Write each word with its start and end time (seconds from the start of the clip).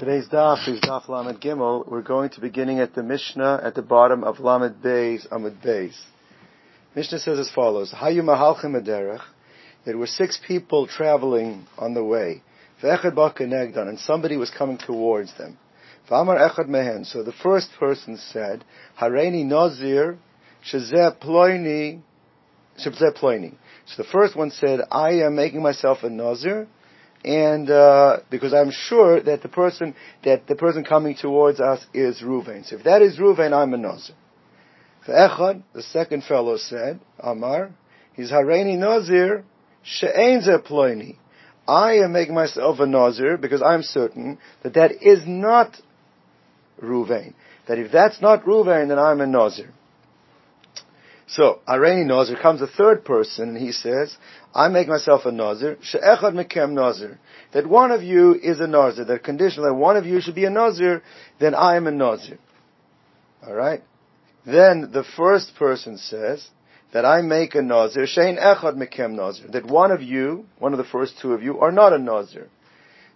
Today's 0.00 0.28
daf 0.30 0.66
is 0.66 0.80
daf 0.80 1.10
Lamed 1.10 1.42
Gimel. 1.42 1.86
We're 1.86 2.00
going 2.00 2.30
to 2.30 2.40
beginning 2.40 2.80
at 2.80 2.94
the 2.94 3.02
Mishnah 3.02 3.60
at 3.62 3.74
the 3.74 3.82
bottom 3.82 4.24
of 4.24 4.40
Lamed 4.40 4.76
Beis 4.82 5.28
Amud 5.28 5.62
Beis. 5.62 5.92
Mishnah 6.96 7.18
says 7.18 7.38
as 7.38 7.50
follows: 7.50 7.92
Hayu 7.92 8.22
mahalchim 8.22 8.82
derech. 8.82 9.20
There 9.84 9.98
were 9.98 10.06
six 10.06 10.40
people 10.48 10.86
traveling 10.86 11.66
on 11.76 11.92
the 11.92 12.02
way. 12.02 12.42
Ve'echad 12.82 13.12
ba'kenegdan, 13.14 13.90
and 13.90 13.98
somebody 13.98 14.38
was 14.38 14.48
coming 14.48 14.78
towards 14.78 15.36
them. 15.36 15.58
V'amar 16.10 16.48
echad 16.48 16.66
mehen. 16.66 17.04
So 17.04 17.22
the 17.22 17.34
first 17.34 17.68
person 17.78 18.16
said, 18.16 18.64
Hareini 18.98 19.44
nazir 19.44 20.16
shezeh 20.64 21.18
ploini. 21.20 22.00
So 22.78 22.90
the 23.98 24.08
first 24.10 24.34
one 24.34 24.50
said, 24.50 24.80
I 24.90 25.10
am 25.26 25.36
making 25.36 25.60
myself 25.60 25.98
a 26.04 26.08
nazir 26.08 26.68
and 27.24 27.70
uh, 27.70 28.18
because 28.30 28.54
I'm 28.54 28.70
sure 28.70 29.20
that 29.22 29.42
the 29.42 29.48
person 29.48 29.94
that 30.24 30.46
the 30.46 30.54
person 30.54 30.84
coming 30.84 31.16
towards 31.16 31.60
us 31.60 31.84
is 31.92 32.20
Ruvain. 32.22 32.66
So 32.66 32.76
if 32.76 32.84
that 32.84 33.02
is 33.02 33.18
Ruvain, 33.18 33.52
I'm 33.52 33.74
a 33.74 33.76
Nazir. 33.76 34.14
Echad, 35.06 35.62
the 35.72 35.82
second 35.82 36.24
fellow 36.24 36.56
said, 36.56 37.00
Amar, 37.18 37.70
he's 38.14 38.30
Hareini 38.30 38.78
Nazir, 38.78 39.44
She'ein 39.82 40.40
Ploini. 40.40 41.16
I 41.66 41.94
am 41.94 42.12
making 42.12 42.34
myself 42.34 42.80
a 42.80 42.86
Nazir 42.86 43.36
because 43.36 43.62
I'm 43.62 43.82
certain 43.82 44.38
that 44.62 44.74
that 44.74 44.92
is 45.02 45.20
not 45.26 45.76
Ruvain. 46.82 47.34
That 47.66 47.78
if 47.78 47.92
that's 47.92 48.20
not 48.20 48.44
Ruvain, 48.44 48.88
then 48.88 48.98
I'm 48.98 49.20
a 49.20 49.26
Nazir. 49.26 49.72
So, 51.32 51.60
Areni 51.68 52.06
Nazir 52.06 52.36
comes 52.36 52.60
a 52.60 52.66
third 52.66 53.04
person 53.04 53.50
and 53.50 53.58
he 53.58 53.70
says, 53.70 54.16
I 54.52 54.66
make 54.66 54.88
myself 54.88 55.26
a 55.26 55.32
Nazir, 55.32 55.78
she'echad 55.80 56.34
mekem 56.34 56.72
Nazir. 56.72 57.20
That 57.52 57.68
one 57.68 57.92
of 57.92 58.02
you 58.02 58.34
is 58.34 58.58
a 58.58 58.66
Nazir, 58.66 59.04
that 59.04 59.22
condition 59.22 59.62
that 59.62 59.74
one 59.74 59.96
of 59.96 60.06
you 60.06 60.20
should 60.20 60.34
be 60.34 60.44
a 60.44 60.50
Nazir, 60.50 61.02
then 61.38 61.54
I 61.54 61.76
am 61.76 61.86
a 61.86 61.92
Nazir. 61.92 62.38
Alright? 63.46 63.82
Then 64.44 64.90
the 64.92 65.04
first 65.16 65.54
person 65.54 65.98
says, 65.98 66.48
that 66.92 67.04
I 67.04 67.22
make 67.22 67.54
a 67.54 67.62
Nazir, 67.62 68.06
shein 68.06 68.36
echad 68.36 68.74
mekem 68.74 69.12
Nazir. 69.12 69.48
That 69.52 69.66
one 69.66 69.92
of 69.92 70.02
you, 70.02 70.46
one 70.58 70.72
of 70.72 70.78
the 70.78 70.84
first 70.84 71.14
two 71.20 71.32
of 71.32 71.44
you, 71.44 71.60
are 71.60 71.70
not 71.70 71.92
a 71.92 71.98
Nazir. 71.98 72.48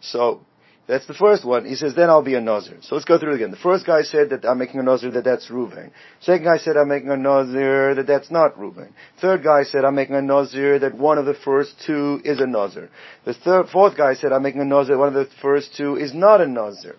So, 0.01 0.43
that's 0.87 1.07
the 1.07 1.15
first 1.15 1.47
one. 1.47 1.65
He 1.65 1.77
says, 1.77 1.95
then 1.95 2.11
I'll 2.11 2.23
be 2.23 2.35
a 2.35 2.41
Nazir. 2.41 2.77
So 2.83 2.95
let's 2.95 3.07
go 3.07 3.19
through 3.19 3.33
it 3.33 3.37
again. 3.37 3.51
The 3.51 3.57
first 3.57 3.87
guy 3.87 4.03
said 4.03 4.31
that 4.31 4.45
I'm 4.45 4.59
making 4.59 4.81
a 4.81 4.83
Nazir, 4.83 5.13
that 5.13 5.25
that's 5.25 5.49
Ruvain. 5.49 5.91
Second 6.21 6.45
guy 6.45 6.59
said 6.59 6.77
I'm 6.77 6.89
making 6.89 7.11
a 7.11 7.17
Nazir, 7.17 7.95
that 7.95 8.07
that's 8.07 8.31
not 8.31 8.57
Ruvain. 8.57 8.91
Third 9.19 9.43
guy 9.43 9.65
said 9.65 9.87
I'm 9.87 9.95
making 9.95 10.17
a 10.17 10.21
Nazir, 10.23 10.79
that 10.81 10.95
one 10.95 11.17
of 11.17 11.25
the 11.25 11.35
first 11.35 11.75
two 11.87 12.21
is 12.23 12.39
a 12.39 12.47
Nazir. 12.47 12.91
The 13.25 13.33
third, 13.33 13.71
fourth 13.71 13.97
guy 13.97 14.15
said 14.15 14.33
I'm 14.33 14.43
making 14.43 14.61
a 14.61 14.67
Nazir, 14.67 14.99
one 14.99 15.09
of 15.09 15.15
the 15.15 15.29
first 15.41 15.75
two 15.75 15.97
is 15.97 16.13
not 16.13 16.43
a 16.43 16.47
Nazir. 16.47 16.97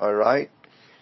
Alright? 0.00 0.50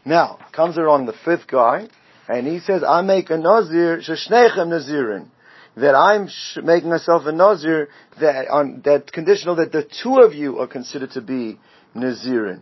Now, 0.05 0.39
comes 0.53 0.77
along 0.77 1.07
the 1.07 1.15
fifth 1.25 1.47
guy, 1.47 1.87
and 2.29 2.45
he 2.47 2.59
says, 2.59 2.83
I 2.83 3.03
make 3.03 3.31
a 3.31 3.39
Nazir, 3.39 3.99
sheshnechem 3.99 4.69
Nazirin 4.69 5.29
that 5.77 5.95
I'm 5.95 6.29
sh- 6.29 6.59
making 6.63 6.89
myself 6.89 7.27
a 7.27 7.33
nazir 7.33 7.89
that 8.19 8.49
on 8.49 8.81
that 8.85 9.13
conditional 9.13 9.57
that 9.57 9.73
the 9.73 9.87
two 10.03 10.21
of 10.21 10.33
you 10.33 10.59
are 10.59 10.67
considered 10.67 11.11
to 11.13 11.21
be 11.21 11.59
Nazirin. 11.97 12.61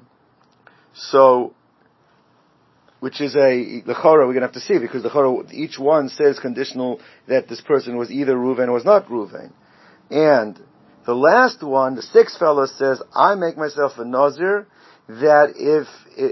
So, 0.95 1.55
which 3.01 3.21
is 3.21 3.35
a 3.35 3.83
lechora 3.87 4.27
we're 4.27 4.35
going 4.35 4.41
to 4.41 4.47
have 4.47 4.53
to 4.53 4.61
see 4.61 4.79
because 4.79 5.03
the 5.03 5.11
lechora 5.11 5.53
each 5.53 5.79
one 5.79 6.09
says 6.09 6.39
conditional 6.39 7.01
that 7.29 7.49
this 7.49 7.61
person 7.61 7.97
was 7.97 8.11
either 8.11 8.35
Ruven 8.35 8.69
or 8.69 8.73
was 8.73 8.85
not 8.85 9.09
Ruven, 9.09 9.53
and 10.11 10.59
the 11.07 11.15
last 11.15 11.63
one, 11.63 11.97
the 11.97 12.03
sixth 12.03 12.39
fellow 12.39 12.67
says, 12.67 13.03
I 13.15 13.35
make 13.35 13.59
myself 13.59 13.93
a 13.99 14.05
nazir 14.05 14.67
that 15.09 15.53
if 15.57 15.87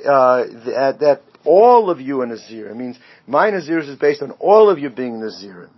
uh, 0.06 0.44
that, 0.64 1.00
that 1.00 1.22
all 1.44 1.90
of 1.90 2.00
you 2.00 2.22
are 2.22 2.26
nazir. 2.26 2.70
It 2.70 2.76
means 2.76 2.96
my 3.26 3.50
nazir 3.50 3.80
is 3.80 3.94
based 3.96 4.22
on 4.22 4.30
all 4.32 4.70
of 4.70 4.78
you 4.78 4.88
being 4.88 5.14
nazirim. 5.14 5.70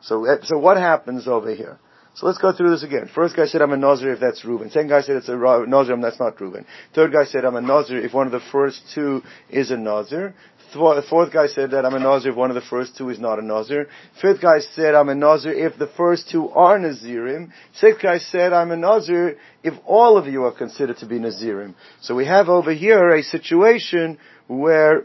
So 0.00 0.26
so 0.42 0.58
what 0.58 0.76
happens 0.76 1.28
over 1.28 1.54
here? 1.54 1.78
So 2.16 2.26
let's 2.26 2.38
go 2.38 2.50
through 2.50 2.70
this 2.70 2.82
again. 2.82 3.10
First 3.14 3.36
guy 3.36 3.44
said, 3.44 3.60
I'm 3.60 3.72
a 3.72 3.76
Nazir 3.76 4.14
if 4.14 4.20
that's 4.20 4.42
Reuben. 4.42 4.70
Second 4.70 4.88
guy 4.88 5.02
said 5.02 5.16
it's 5.16 5.28
a 5.28 5.36
Nazir, 5.36 6.00
that's 6.00 6.18
not 6.18 6.40
Reuben. 6.40 6.64
Third 6.94 7.12
guy 7.12 7.26
said, 7.26 7.44
I'm 7.44 7.56
a 7.56 7.60
Nazir 7.60 7.98
if 7.98 8.14
one 8.14 8.26
of 8.26 8.32
the 8.32 8.40
first 8.50 8.80
two 8.94 9.22
is 9.50 9.70
a 9.70 9.76
Nazir. 9.76 10.34
The 10.72 11.04
fourth 11.08 11.32
guy 11.32 11.46
said 11.46 11.72
that 11.72 11.84
I'm 11.84 11.94
a 11.94 11.98
Nazir 11.98 12.32
if 12.32 12.36
one 12.36 12.50
of 12.50 12.54
the 12.54 12.62
first 12.62 12.96
two 12.96 13.10
is 13.10 13.18
not 13.18 13.38
a 13.38 13.42
Nazir. 13.42 13.88
Fifth 14.20 14.40
guy 14.40 14.60
said 14.60 14.94
I'm 14.94 15.10
a 15.10 15.14
Nazir 15.14 15.52
if 15.52 15.78
the 15.78 15.86
first 15.86 16.30
two 16.30 16.48
are 16.50 16.78
Nazirim. 16.78 17.50
Sixth 17.74 18.02
guy 18.02 18.18
said 18.18 18.52
I'm 18.52 18.70
a 18.70 18.76
Nazir 18.76 19.36
if 19.62 19.74
all 19.84 20.16
of 20.16 20.26
you 20.26 20.44
are 20.44 20.52
considered 20.52 20.96
to 20.98 21.06
be 21.06 21.18
Nazirim. 21.18 21.74
So 22.00 22.14
we 22.14 22.26
have 22.26 22.48
over 22.48 22.72
here 22.72 23.14
a 23.14 23.22
situation 23.22 24.18
where 24.48 25.04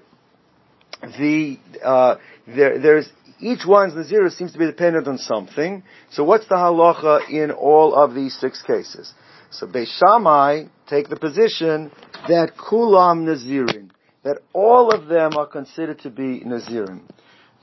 the 1.01 1.57
uh, 1.83 2.15
there, 2.47 2.79
there's 2.79 3.09
each 3.41 3.65
one's 3.65 3.93
Nazirus 3.93 4.37
seems 4.37 4.53
to 4.53 4.59
be 4.59 4.65
dependent 4.65 5.07
on 5.07 5.17
something. 5.17 5.83
So 6.11 6.23
what's 6.23 6.47
the 6.47 6.55
halacha 6.55 7.29
in 7.29 7.51
all 7.51 7.95
of 7.95 8.13
these 8.13 8.37
six 8.39 8.61
cases? 8.61 9.13
So 9.49 9.67
Beis 9.67 9.87
Shammai 9.97 10.65
take 10.87 11.09
the 11.09 11.17
position 11.17 11.91
that 12.27 12.55
Kulam 12.55 13.25
Nazirin, 13.25 13.89
that 14.23 14.37
all 14.53 14.91
of 14.91 15.07
them 15.07 15.31
are 15.37 15.47
considered 15.47 15.99
to 15.99 16.09
be 16.09 16.41
Nazirim. 16.41 17.01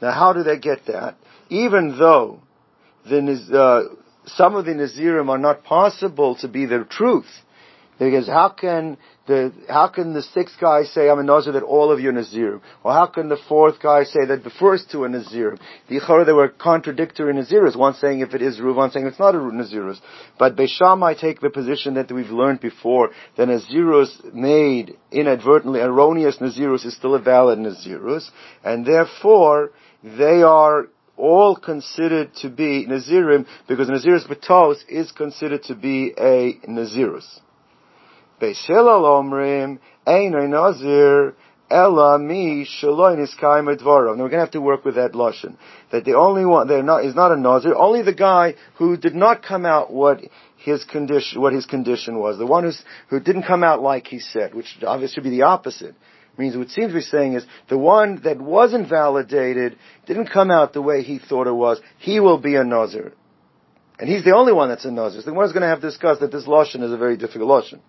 Now 0.03 0.13
how 0.13 0.33
do 0.33 0.43
they 0.43 0.59
get 0.59 0.87
that? 0.87 1.17
Even 1.49 1.97
though 1.99 2.41
the, 3.09 3.19
uh, 3.55 3.95
some 4.27 4.57
of 4.57 4.65
the 4.65 4.73
Nazirim 4.73 5.29
are 5.29 5.39
not 5.39 5.65
possible 5.65 6.35
to 6.37 6.49
be 6.49 6.67
the 6.67 6.85
truth, 6.91 7.31
because 7.99 8.27
how 8.27 8.51
can 8.51 8.97
the, 9.27 9.53
how 9.69 9.89
can 9.89 10.15
the 10.15 10.23
sixth 10.23 10.57
guy 10.61 10.85
say, 10.85 11.11
I'm 11.11 11.19
a 11.19 11.23
Nazir, 11.23 11.53
that 11.53 11.63
all 11.63 11.93
of 11.93 12.01
you 12.01 12.09
are 12.09 12.13
Nazir? 12.13 12.61
Or 12.83 12.93
how 12.93 13.07
can 13.07 13.29
the 13.29 13.39
fourth 13.49 13.81
guy 13.83 14.05
say 14.05 14.25
that 14.27 14.45
the 14.45 14.51
first 14.51 14.91
two 14.91 15.03
are 15.03 15.09
Nazir? 15.09 15.59
The 15.89 16.01
Ichara, 16.01 16.25
they 16.25 16.33
were 16.33 16.49
contradictory 16.49 17.35
Naziris. 17.35 17.77
One 17.77 17.95
saying 17.95 18.21
if 18.21 18.35
it 18.35 18.41
is 18.41 18.59
Ruv, 18.59 18.77
one 18.77 18.91
saying 18.91 19.07
it's 19.07 19.19
not 19.19 19.35
a 19.35 19.39
ru 19.39 19.53
Nazirus. 19.53 19.99
But 20.39 20.57
Beis 20.57 20.69
Shammai 20.69 21.15
take 21.15 21.41
the 21.41 21.51
position 21.51 21.95
that 21.95 22.11
we've 22.11 22.31
learned 22.31 22.61
before, 22.61 23.11
that 23.37 23.49
Nazirus 23.49 24.33
made 24.33 24.97
inadvertently, 25.11 25.81
erroneous 25.81 26.39
Nazirus 26.39 26.87
is 26.87 26.97
still 26.97 27.15
a 27.15 27.21
valid 27.21 27.59
Nazirus, 27.59 28.31
and 28.65 28.87
therefore, 28.87 29.73
they 30.03 30.43
are 30.43 30.87
all 31.17 31.57
considered 31.57 32.33
to 32.37 32.49
be 32.49 32.87
Nazirim, 32.87 33.45
because 33.67 33.89
Nazirus 33.89 34.27
Batos 34.27 34.77
is 34.89 35.11
considered 35.13 35.65
to 35.65 35.75
be 35.75 36.15
a 36.17 36.55
Nazirus. 36.69 37.41
Beis 38.41 38.65
Hillel 38.67 39.03
omrim, 39.03 39.79
Einay 40.07 40.49
Nazir, 40.49 41.35
Ella 41.71 42.19
mi 42.19 42.65
shaloin 42.65 43.23
is 43.23 43.35
kaim 43.35 43.67
Now 43.67 43.73
we're 43.73 44.15
going 44.17 44.31
to 44.31 44.39
have 44.39 44.53
to 44.53 44.61
work 44.61 44.85
with 44.87 44.95
that 44.95 45.13
lashon. 45.13 45.57
That 45.93 46.05
the 46.05 46.15
only 46.15 46.47
one 46.47 46.67
they're 46.67 46.83
not 46.83 47.05
is 47.05 47.15
not 47.15 47.31
a 47.31 47.37
nazir. 47.37 47.75
Only 47.75 48.03
the 48.03 48.15
guy 48.15 48.55
who 48.77 48.97
did 48.97 49.15
not 49.15 49.43
come 49.43 49.67
out 49.67 49.93
what 49.93 50.23
his 50.57 50.85
condition 50.85 51.43
what 51.43 51.53
his 51.53 51.67
condition 51.67 52.19
was. 52.19 52.39
The 52.39 52.47
one 52.47 52.65
who's, 52.65 52.83
who 53.09 53.21
didn't 53.21 53.43
come 53.43 53.63
out 53.63 53.83
like 53.83 54.07
he 54.07 54.19
said, 54.19 54.55
which 54.55 54.79
obviously 54.83 55.21
would 55.21 55.31
be 55.31 55.37
the 55.37 55.43
opposite. 55.43 55.95
Means 56.39 56.57
what 56.57 56.71
seems 56.71 56.93
to 56.93 56.95
be 56.95 57.01
saying 57.01 57.35
is 57.35 57.45
the 57.69 57.77
one 57.77 58.23
that 58.23 58.41
wasn't 58.41 58.89
validated 58.89 59.77
didn't 60.07 60.29
come 60.29 60.53
out 60.53 60.73
the 60.73 60.81
way 60.81 61.03
he 61.03 61.19
thought 61.19 61.49
it 61.49 61.53
was. 61.53 61.81
He 61.99 62.21
will 62.21 62.39
be 62.39 62.55
a 62.55 62.63
nazir, 62.63 63.13
and 63.99 64.09
he's 64.09 64.23
the 64.23 64.37
only 64.37 64.53
one 64.53 64.69
that's 64.69 64.85
a 64.85 64.93
nazir. 64.93 65.21
So 65.21 65.31
the 65.31 65.35
one 65.35 65.47
is 65.47 65.53
going 65.53 65.63
to 65.63 65.69
have 65.69 65.81
to 65.81 65.89
discuss 65.89 66.21
that 66.21 66.31
this 66.31 66.47
lashon 66.47 66.85
is 66.85 66.93
a 66.93 66.97
very 66.97 67.17
difficult 67.17 67.51
lashon. 67.51 67.81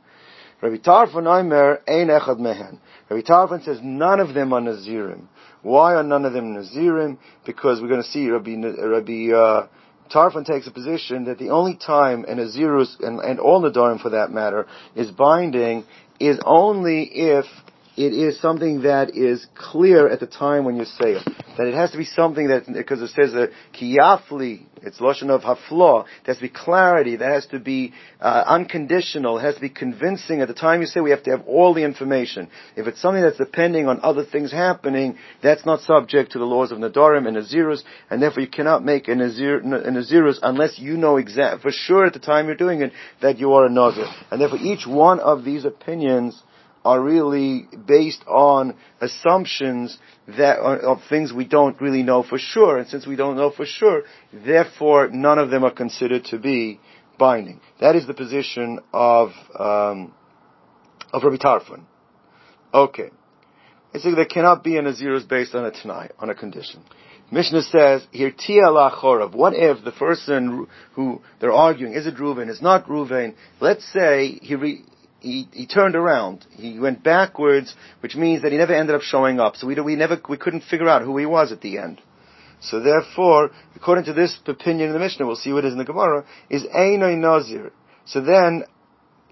Rabbi 0.62 0.78
Tarfon 0.78 1.26
Omer 1.28 1.82
ein 1.88 2.08
echad 2.08 2.40
mehen. 2.40 2.80
Rabbi 3.10 3.22
Tarfon 3.22 3.64
says 3.64 3.80
none 3.82 4.20
of 4.20 4.34
them 4.34 4.54
are 4.54 4.62
Nazirim. 4.62 5.28
Why 5.62 5.96
are 5.96 6.04
none 6.04 6.26
of 6.26 6.34
them 6.34 6.56
Nazirim? 6.56 7.18
Because 7.46 7.82
we're 7.82 7.88
going 7.88 8.04
to 8.04 8.08
see 8.10 8.30
Rabbi, 8.30 8.56
Rabbi 8.56 9.34
uh, 9.34 9.68
Tarfon 10.14 10.46
takes 10.46 10.68
a 10.68 10.72
position 10.72 11.26
that 11.26 11.38
the 11.38 11.50
only 11.50 11.76
time 11.76 12.26
an 12.26 12.38
Nazirus, 12.38 13.00
and, 13.00 13.20
and 13.20 13.40
all 13.40 13.62
Nadarim 13.62 14.02
for 14.02 14.10
that 14.10 14.32
matter, 14.32 14.66
is 14.96 15.12
binding 15.12 15.86
is 16.20 16.40
only 16.46 17.04
if 17.04 17.46
it 17.98 18.14
is 18.14 18.40
something 18.40 18.84
that 18.84 19.16
is 19.16 19.46
clear 19.56 20.08
at 20.08 20.20
the 20.20 20.28
time 20.28 20.64
when 20.64 20.78
you 20.78 20.86
say 20.86 21.12
it. 21.14 21.26
That 21.58 21.68
it 21.68 21.74
has 21.74 21.92
to 21.92 21.98
be 21.98 22.06
something 22.06 22.48
that, 22.48 22.66
because 22.72 23.02
it 23.02 23.10
says 23.10 23.34
a 23.34 23.50
kiyafli, 23.78 24.66
it's 24.82 25.02
lotion 25.02 25.30
of 25.30 25.42
hafla, 25.42 26.06
there 26.06 26.34
has 26.34 26.38
to 26.38 26.44
be 26.44 26.50
clarity, 26.50 27.18
that 27.18 27.30
has 27.30 27.46
to 27.48 27.60
be 27.60 27.94
uh, 28.22 28.44
unconditional, 28.48 29.38
it 29.38 29.42
has 29.42 29.56
to 29.56 29.62
be 29.62 29.70
convincing. 29.70 30.40
At 30.42 30.48
the 30.48 30.54
time 30.54 30.80
you 30.80 30.88
say 30.88 31.02
we 31.02 31.10
have 31.10 31.24
to 31.24 31.32
have 31.32 31.46
all 31.46 31.74
the 31.74 31.84
information. 31.84 32.48
If 32.78 32.88
it's 32.88 33.02
something 33.02 33.22
that's 33.22 33.38
depending 33.38 33.88
on 33.88 34.00
other 34.02 34.24
things 34.24 34.52
happening, 34.52 35.18
that's 35.44 35.66
not 35.66 35.82
subject 35.82 36.32
to 36.32 36.40
the 36.40 36.46
laws 36.46 36.72
of 36.72 36.78
Nadarim 36.78 37.28
and 37.28 37.36
Nazirus, 37.36 37.84
and 38.10 38.22
therefore 38.22 38.44
you 38.44 38.50
cannot 38.50 38.86
make 38.86 39.08
a, 39.10 39.16
Nazir, 39.16 39.58
a 39.58 39.92
Nazirus 39.92 40.40
unless 40.42 40.80
you 40.80 40.96
know 40.96 41.18
exact, 41.18 41.62
for 41.62 41.72
sure 41.72 42.06
at 42.06 42.14
the 42.14 42.20
time 42.20 42.46
you're 42.46 42.56
doing 42.56 42.82
it, 42.82 42.94
that 43.22 43.40
you 43.40 43.54
are 43.54 43.66
a 43.66 43.70
Nazir. 43.70 44.06
And 44.32 44.40
therefore 44.40 44.60
each 44.60 44.88
one 44.88 45.20
of 45.20 45.44
these 45.44 45.66
opinions 45.66 46.42
are 46.86 47.02
really 47.02 47.68
based 47.88 48.24
on 48.28 48.76
assumptions 49.02 49.98
that 50.28 50.60
are, 50.60 50.78
of 50.78 51.00
things 51.10 51.34
we 51.34 51.46
don't 51.46 51.80
really 51.82 52.04
know 52.04 52.24
for 52.24 52.38
sure. 52.38 52.78
And 52.78 52.88
since 52.88 53.06
we 53.06 53.16
don't 53.16 53.36
know 53.36 53.52
for 53.52 53.66
sure, 53.66 54.04
therefore 54.34 55.10
none 55.10 55.40
of 55.40 55.50
them 55.50 55.64
are 55.64 55.74
considered 55.74 56.26
to 56.26 56.38
be 56.38 56.80
binding. 57.18 57.60
That 57.82 57.96
is 57.96 58.08
the 58.08 58.14
position 58.14 58.80
of 58.94 59.30
um, 59.58 60.14
of 61.12 61.24
Rabbi 61.24 61.38
Tarfon. 61.38 61.84
Okay. 62.74 63.10
Basically, 63.92 64.16
there 64.16 64.26
cannot 64.26 64.64
be 64.64 64.78
an 64.78 64.86
Nazirus 64.86 65.28
based 65.28 65.56
on 65.56 65.66
a 65.66 65.72
Tanai, 65.72 66.10
on 66.20 66.30
a 66.30 66.36
condition. 66.36 66.84
Mishnah 67.32 67.64
says 67.64 68.06
here, 68.12 68.32
Tia 68.32 68.64
Chorav. 68.64 69.34
What 69.34 69.54
if 69.56 69.84
the 69.84 69.92
person 69.92 70.68
who 70.94 71.22
they're 71.40 71.52
arguing, 71.52 71.94
is 71.94 72.08
it 72.08 72.16
Reuven, 72.16 72.50
is 72.50 72.62
not 72.62 72.88
Reuven? 72.88 73.36
Let's 73.60 73.86
say 73.92 74.40
he, 74.42 74.56
re, 74.56 74.84
he, 75.22 75.48
he 75.52 75.68
turned 75.68 75.96
around. 75.96 76.46
He 76.52 76.80
went 76.80 77.04
backwards, 77.04 77.76
which 78.02 78.16
means 78.16 78.42
that 78.42 78.52
he 78.52 78.58
never 78.58 78.74
ended 78.74 78.96
up 78.96 79.02
showing 79.02 79.40
up. 79.40 79.56
So 79.56 79.68
we, 79.68 79.80
we 79.82 79.96
never, 79.96 80.20
we 80.30 80.38
couldn't 80.38 80.64
figure 80.64 80.88
out 80.88 81.02
who 81.02 81.18
he 81.18 81.26
was 81.26 81.52
at 81.52 81.62
the 81.62 81.78
end. 81.78 82.02
So 82.62 82.80
therefore, 82.80 83.52
according 83.76 84.06
to 84.06 84.14
this 84.14 84.38
opinion 84.46 84.88
in 84.88 84.94
the 84.94 85.00
Mishnah, 85.00 85.26
we'll 85.26 85.36
see 85.36 85.54
what 85.54 85.64
it 85.64 85.70
is 85.70 85.74
in 85.74 85.80
the 85.80 85.86
Gemara, 85.86 86.26
is 86.50 86.64
Einoi 86.64 87.18
Nazir. 87.18 87.72
So 88.06 88.22
then, 88.22 88.64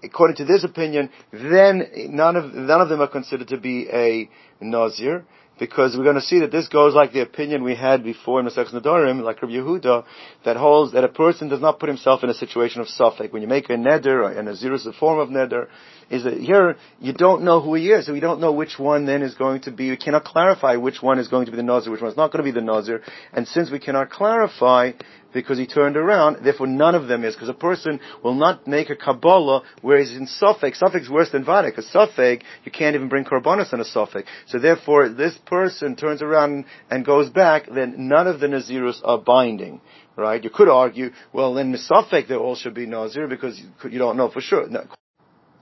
according 0.02 0.36
to 0.36 0.44
this 0.44 0.64
opinion, 0.64 1.10
then 1.32 1.82
none 2.10 2.36
of, 2.36 2.54
none 2.54 2.80
of 2.80 2.88
them 2.88 3.00
are 3.00 3.08
considered 3.08 3.48
to 3.48 3.58
be 3.58 3.88
a 3.92 4.30
Nazir 4.60 5.24
because 5.58 5.96
we're 5.96 6.04
going 6.04 6.16
to 6.16 6.22
see 6.22 6.40
that 6.40 6.52
this 6.52 6.68
goes 6.68 6.94
like 6.94 7.12
the 7.12 7.20
opinion 7.20 7.64
we 7.64 7.74
had 7.74 8.04
before 8.04 8.38
in 8.38 8.46
the 8.46 8.50
Masech 8.50 8.72
Nadorim, 8.72 9.22
like 9.22 9.42
Rabbi 9.42 9.54
Yehuda, 9.54 10.04
that 10.44 10.56
holds 10.56 10.92
that 10.92 11.04
a 11.04 11.08
person 11.08 11.48
does 11.48 11.60
not 11.60 11.80
put 11.80 11.88
himself 11.88 12.22
in 12.22 12.30
a 12.30 12.34
situation 12.34 12.80
of 12.80 12.86
safek. 12.86 13.32
When 13.32 13.42
you 13.42 13.48
make 13.48 13.68
a 13.68 13.74
neder, 13.74 14.36
and 14.36 14.48
a 14.48 14.56
zero 14.56 14.76
is 14.76 14.86
a 14.86 14.92
form 14.92 15.18
of 15.18 15.28
neder, 15.28 15.68
is 16.10 16.24
that 16.24 16.34
here 16.34 16.76
you 17.00 17.12
don't 17.12 17.42
know 17.42 17.60
who 17.60 17.74
he 17.74 17.90
is, 17.90 18.06
so 18.06 18.12
we 18.12 18.20
don't 18.20 18.40
know 18.40 18.52
which 18.52 18.78
one 18.78 19.04
then 19.04 19.22
is 19.22 19.34
going 19.34 19.62
to 19.62 19.70
be, 19.70 19.90
we 19.90 19.96
cannot 19.96 20.24
clarify 20.24 20.76
which 20.76 21.02
one 21.02 21.18
is 21.18 21.28
going 21.28 21.46
to 21.46 21.50
be 21.50 21.56
the 21.56 21.62
Nazir, 21.62 21.92
which 21.92 22.00
one 22.00 22.10
is 22.10 22.16
not 22.16 22.32
going 22.32 22.44
to 22.44 22.50
be 22.50 22.58
the 22.58 22.64
Nazir, 22.64 23.02
and 23.32 23.46
since 23.46 23.70
we 23.70 23.78
cannot 23.78 24.10
clarify, 24.10 24.92
because 25.32 25.58
he 25.58 25.66
turned 25.66 25.96
around, 25.96 26.44
therefore 26.44 26.66
none 26.66 26.94
of 26.94 27.06
them 27.06 27.24
is, 27.24 27.34
because 27.34 27.48
a 27.48 27.54
person 27.54 28.00
will 28.24 28.34
not 28.34 28.66
make 28.66 28.90
a 28.90 28.96
Kabbalah 28.96 29.62
where 29.82 29.98
he's 29.98 30.12
in. 30.12 30.26
Safek 30.26 31.02
is 31.02 31.10
worse 31.10 31.30
than 31.30 31.44
Vadik. 31.44 31.76
A 31.76 31.82
safek, 31.82 32.42
you 32.64 32.72
can't 32.72 32.94
even 32.94 33.08
bring 33.08 33.24
Karbonis 33.24 33.72
on 33.72 33.80
a 33.80 33.84
safek. 33.84 34.24
So 34.48 34.58
therefore, 34.58 35.10
this 35.10 35.36
person 35.46 35.94
turns 35.94 36.22
around 36.22 36.64
and 36.90 37.04
goes 37.04 37.28
back, 37.28 37.66
then 37.72 38.08
none 38.08 38.26
of 38.26 38.40
the 38.40 38.46
Nazirus 38.46 39.00
are 39.04 39.18
binding. 39.18 39.80
Right? 40.16 40.42
You 40.42 40.50
could 40.50 40.68
argue, 40.68 41.10
well 41.32 41.54
then 41.54 41.72
Misafek 41.72 42.26
there 42.28 42.38
all 42.38 42.56
should 42.56 42.74
be 42.74 42.86
Nazir 42.86 43.28
because 43.28 43.60
you, 43.60 43.98
don't 43.98 44.16
know 44.16 44.30
for 44.30 44.40
sure. 44.40 44.68
No. 44.68 44.84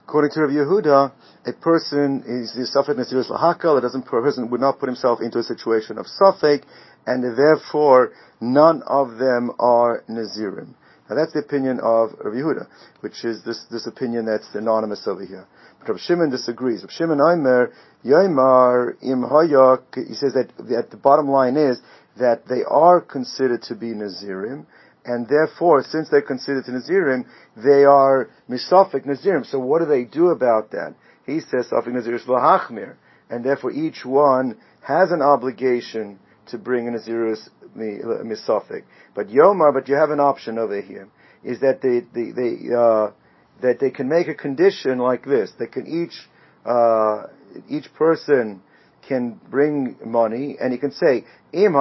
According 0.07 0.31
to 0.31 0.41
Rabbi 0.41 0.53
Yehuda, 0.53 1.11
a 1.45 1.53
person 1.53 2.23
is 2.25 2.53
the 2.53 2.65
Safek 2.65 2.95
Nazirus 2.95 3.29
Lahakal, 3.29 3.77
a 3.77 3.81
doesn't, 3.81 4.05
person 4.05 4.49
would 4.49 4.61
not 4.61 4.79
put 4.79 4.87
himself 4.87 5.19
into 5.21 5.37
a 5.39 5.43
situation 5.43 5.97
of 5.97 6.05
Safek, 6.05 6.63
and 7.05 7.37
therefore 7.37 8.13
none 8.39 8.81
of 8.87 9.17
them 9.17 9.51
are 9.59 10.03
Nazirim. 10.09 10.73
Now 11.09 11.15
that's 11.15 11.33
the 11.33 11.39
opinion 11.39 11.79
of 11.79 12.11
Rav 12.23 12.33
Yehuda, 12.33 12.67
which 13.01 13.23
is 13.23 13.43
this, 13.43 13.65
this 13.71 13.87
opinion 13.87 14.25
that's 14.25 14.47
anonymous 14.53 15.07
over 15.07 15.25
here. 15.25 15.47
But 15.79 15.89
Rav 15.89 15.99
Shimon 15.99 16.29
disagrees. 16.29 16.83
Rav 16.83 16.91
Shimon 16.91 17.19
Aimer, 17.19 17.71
Yaimar 18.07 18.93
Im 19.01 19.23
Hayak, 19.23 20.07
he 20.07 20.13
says 20.13 20.33
that, 20.33 20.49
that 20.57 20.91
the 20.91 20.97
bottom 20.97 21.29
line 21.29 21.57
is 21.57 21.79
that 22.17 22.47
they 22.47 22.63
are 22.67 23.01
considered 23.01 23.61
to 23.63 23.75
be 23.75 23.87
Nazirim, 23.87 24.65
and 25.05 25.27
therefore, 25.27 25.83
since 25.83 26.09
they're 26.09 26.21
considered 26.21 26.65
to 26.65 26.71
Nazirim, 26.71 27.25
they 27.55 27.83
are 27.85 28.29
Misafik 28.49 29.05
Nazirim. 29.05 29.45
So 29.45 29.59
what 29.59 29.79
do 29.79 29.85
they 29.85 30.03
do 30.03 30.29
about 30.29 30.71
that? 30.71 30.95
He 31.25 31.41
says 31.41 31.67
Safik 31.71 31.93
Nazir 31.93 32.17
Lahachmir, 32.19 32.95
and 33.29 33.43
therefore 33.43 33.71
each 33.71 34.05
one 34.05 34.57
has 34.81 35.11
an 35.11 35.21
obligation 35.21 36.19
to 36.47 36.57
bring 36.57 36.87
in 36.87 36.95
a 36.95 36.97
Nazirus 36.97 37.49
misafik. 37.75 38.83
But 39.13 39.27
Yomar, 39.27 39.73
but 39.73 39.87
you 39.89 39.95
have 39.95 40.11
an 40.11 40.21
option 40.21 40.57
over 40.57 40.81
here, 40.81 41.09
is 41.43 41.59
that 41.59 41.81
they, 41.81 41.99
they, 42.13 42.31
they 42.31 42.73
uh, 42.73 43.11
that 43.61 43.79
they 43.79 43.89
can 43.89 44.07
make 44.07 44.27
a 44.27 44.35
condition 44.35 44.99
like 44.99 45.25
this. 45.25 45.51
They 45.59 45.67
can 45.67 45.87
each, 45.87 46.13
uh, 46.65 47.23
each 47.69 47.93
person 47.93 48.61
can 49.07 49.39
bring 49.49 49.95
money, 50.05 50.57
and 50.59 50.73
he 50.73 50.79
can 50.79 50.91
say, 50.91 51.23
if 51.53 51.73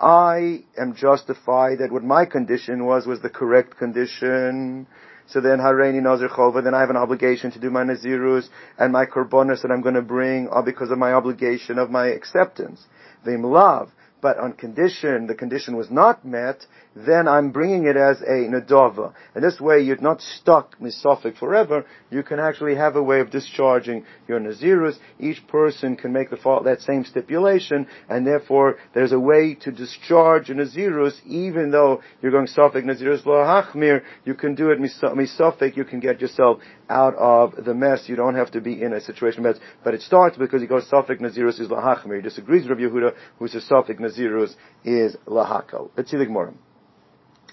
I 0.00 0.64
am 0.80 0.94
justified 0.94 1.78
that 1.78 1.90
what 1.90 2.04
my 2.04 2.24
condition 2.24 2.84
was 2.84 3.06
was 3.06 3.20
the 3.20 3.30
correct 3.30 3.76
condition, 3.78 4.86
so 5.26 5.40
then 5.40 5.58
Hareini 5.58 6.02
Nazir 6.02 6.28
Chova, 6.28 6.62
then 6.62 6.74
I 6.74 6.80
have 6.80 6.90
an 6.90 6.96
obligation 6.96 7.50
to 7.52 7.60
do 7.60 7.70
my 7.70 7.84
Nazirus 7.84 8.48
and 8.78 8.92
my 8.92 9.06
Korbanos 9.06 9.62
that 9.62 9.70
I'm 9.70 9.80
going 9.80 9.94
to 9.94 10.02
bring 10.02 10.48
are 10.48 10.62
because 10.62 10.90
of 10.90 10.98
my 10.98 11.12
obligation 11.12 11.78
of 11.78 11.90
my 11.90 12.08
acceptance. 12.08 12.84
Vim 13.24 13.44
Lav 13.44 13.90
but 14.22 14.38
on 14.38 14.52
condition 14.52 15.26
the 15.26 15.34
condition 15.34 15.76
was 15.76 15.90
not 15.90 16.24
met, 16.24 16.64
then 16.94 17.26
I'm 17.26 17.50
bringing 17.50 17.86
it 17.86 17.96
as 17.96 18.20
a 18.22 18.48
nadava. 18.48 19.12
And 19.34 19.42
this 19.42 19.60
way 19.60 19.80
you're 19.80 19.96
not 19.96 20.22
stuck 20.22 20.80
misophic 20.80 21.36
forever. 21.36 21.84
You 22.10 22.22
can 22.22 22.38
actually 22.38 22.76
have 22.76 22.96
a 22.96 23.02
way 23.02 23.20
of 23.20 23.30
discharging 23.30 24.04
your 24.28 24.38
nazirus. 24.38 24.96
Each 25.18 25.44
person 25.48 25.96
can 25.96 26.12
make 26.12 26.30
the 26.30 26.36
that 26.64 26.80
same 26.82 27.04
stipulation, 27.04 27.86
and 28.08 28.26
therefore 28.26 28.76
there's 28.94 29.12
a 29.12 29.18
way 29.18 29.54
to 29.62 29.72
discharge 29.72 30.50
a 30.50 30.54
nazirus, 30.54 31.14
even 31.26 31.70
though 31.70 32.00
you're 32.20 32.32
going 32.32 32.46
sophic 32.46 32.84
nazirus 32.84 33.26
lo 33.26 33.34
hachmir. 33.34 34.02
You 34.24 34.34
can 34.34 34.54
do 34.54 34.70
it 34.70 34.78
misophic. 34.78 35.76
You 35.76 35.84
can 35.84 36.00
get 36.00 36.20
yourself 36.20 36.58
out 36.88 37.14
of 37.16 37.64
the 37.64 37.74
mess. 37.74 38.04
You 38.06 38.16
don't 38.16 38.34
have 38.36 38.52
to 38.52 38.60
be 38.60 38.82
in 38.82 38.92
a 38.92 39.00
situation 39.00 39.42
mess. 39.42 39.56
But 39.82 39.94
it 39.94 40.02
starts 40.02 40.36
because 40.36 40.60
he 40.60 40.68
goes 40.68 40.88
sophic 40.88 41.20
nazirus 41.20 41.58
is 41.60 41.68
lahachmir. 41.68 42.16
He 42.16 42.22
disagrees 42.22 42.68
with 42.68 42.78
Yehuda, 42.78 43.14
who 43.38 43.48
says 43.48 43.64
sophic 43.68 43.98
nazirus 43.98 44.11
is 44.18 45.16
lahakal. 45.26 45.90
Let's 45.96 46.10
see 46.10 46.16
the 46.16 46.26
Gemara. 46.26 46.54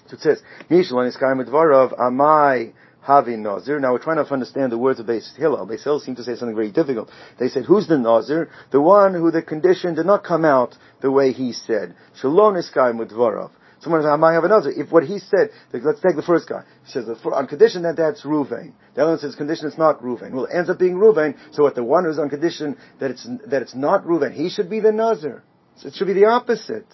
So 0.08 0.16
it 0.16 0.20
says, 0.20 0.42
Mishlan 0.68 1.08
is 1.08 1.16
kaim 1.16 1.38
dvarav 1.38 1.96
amai 1.98 2.72
havi 3.06 3.38
nazir. 3.38 3.78
Now 3.78 3.92
we're 3.92 4.02
trying 4.02 4.24
to 4.24 4.32
understand 4.32 4.72
the 4.72 4.78
words 4.78 4.98
of 4.98 5.06
Beis 5.06 5.36
Hillel. 5.36 5.66
Beis 5.66 5.84
Hillel 5.84 6.00
seem 6.00 6.16
to 6.16 6.24
say 6.24 6.34
something 6.34 6.56
very 6.56 6.72
difficult. 6.72 7.10
They 7.38 7.48
said, 7.48 7.64
who's 7.64 7.86
the 7.86 7.98
nazir? 7.98 8.50
The 8.72 8.80
one 8.80 9.14
who 9.14 9.30
the 9.30 9.42
condition 9.42 9.94
did 9.94 10.06
not 10.06 10.24
come 10.24 10.44
out 10.44 10.76
the 11.00 11.10
way 11.10 11.32
he 11.32 11.52
said. 11.52 11.94
Shalom 12.20 12.56
is 12.56 12.70
kaim 12.70 12.98
dvarav. 12.98 13.50
Someone 13.80 14.02
says, 14.02 14.10
I 14.10 14.16
might 14.16 14.34
have 14.34 14.44
another. 14.44 14.70
If 14.70 14.92
what 14.92 15.04
he 15.04 15.18
said, 15.18 15.50
let's 15.72 16.00
take 16.00 16.14
the 16.14 16.22
first 16.22 16.46
guy. 16.48 16.64
He 16.84 16.92
says, 16.92 17.08
on 17.24 17.46
condition 17.46 17.82
that 17.84 17.96
that's 17.96 18.22
Ruvain. 18.24 18.72
The 18.94 19.02
other 19.02 19.12
one 19.12 19.20
says, 19.20 19.34
condition 19.34 19.68
it's 19.68 19.78
not 19.78 20.02
Ruvain. 20.02 20.32
Well, 20.32 20.44
it 20.44 20.50
ends 20.54 20.68
up 20.68 20.78
being 20.78 20.96
Ruvain, 20.96 21.36
so 21.52 21.62
what 21.62 21.74
the 21.74 21.82
one 21.82 22.04
who's 22.04 22.18
on 22.18 22.28
condition 22.28 22.76
that 22.98 23.10
it's, 23.10 23.26
that 23.46 23.62
it's 23.62 23.74
not 23.74 24.04
Ruvain, 24.04 24.34
he 24.34 24.50
should 24.50 24.68
be 24.68 24.80
the 24.80 24.92
Nazir. 24.92 25.42
It 25.84 25.94
should 25.94 26.06
be 26.06 26.12
the 26.12 26.26
opposite. 26.26 26.86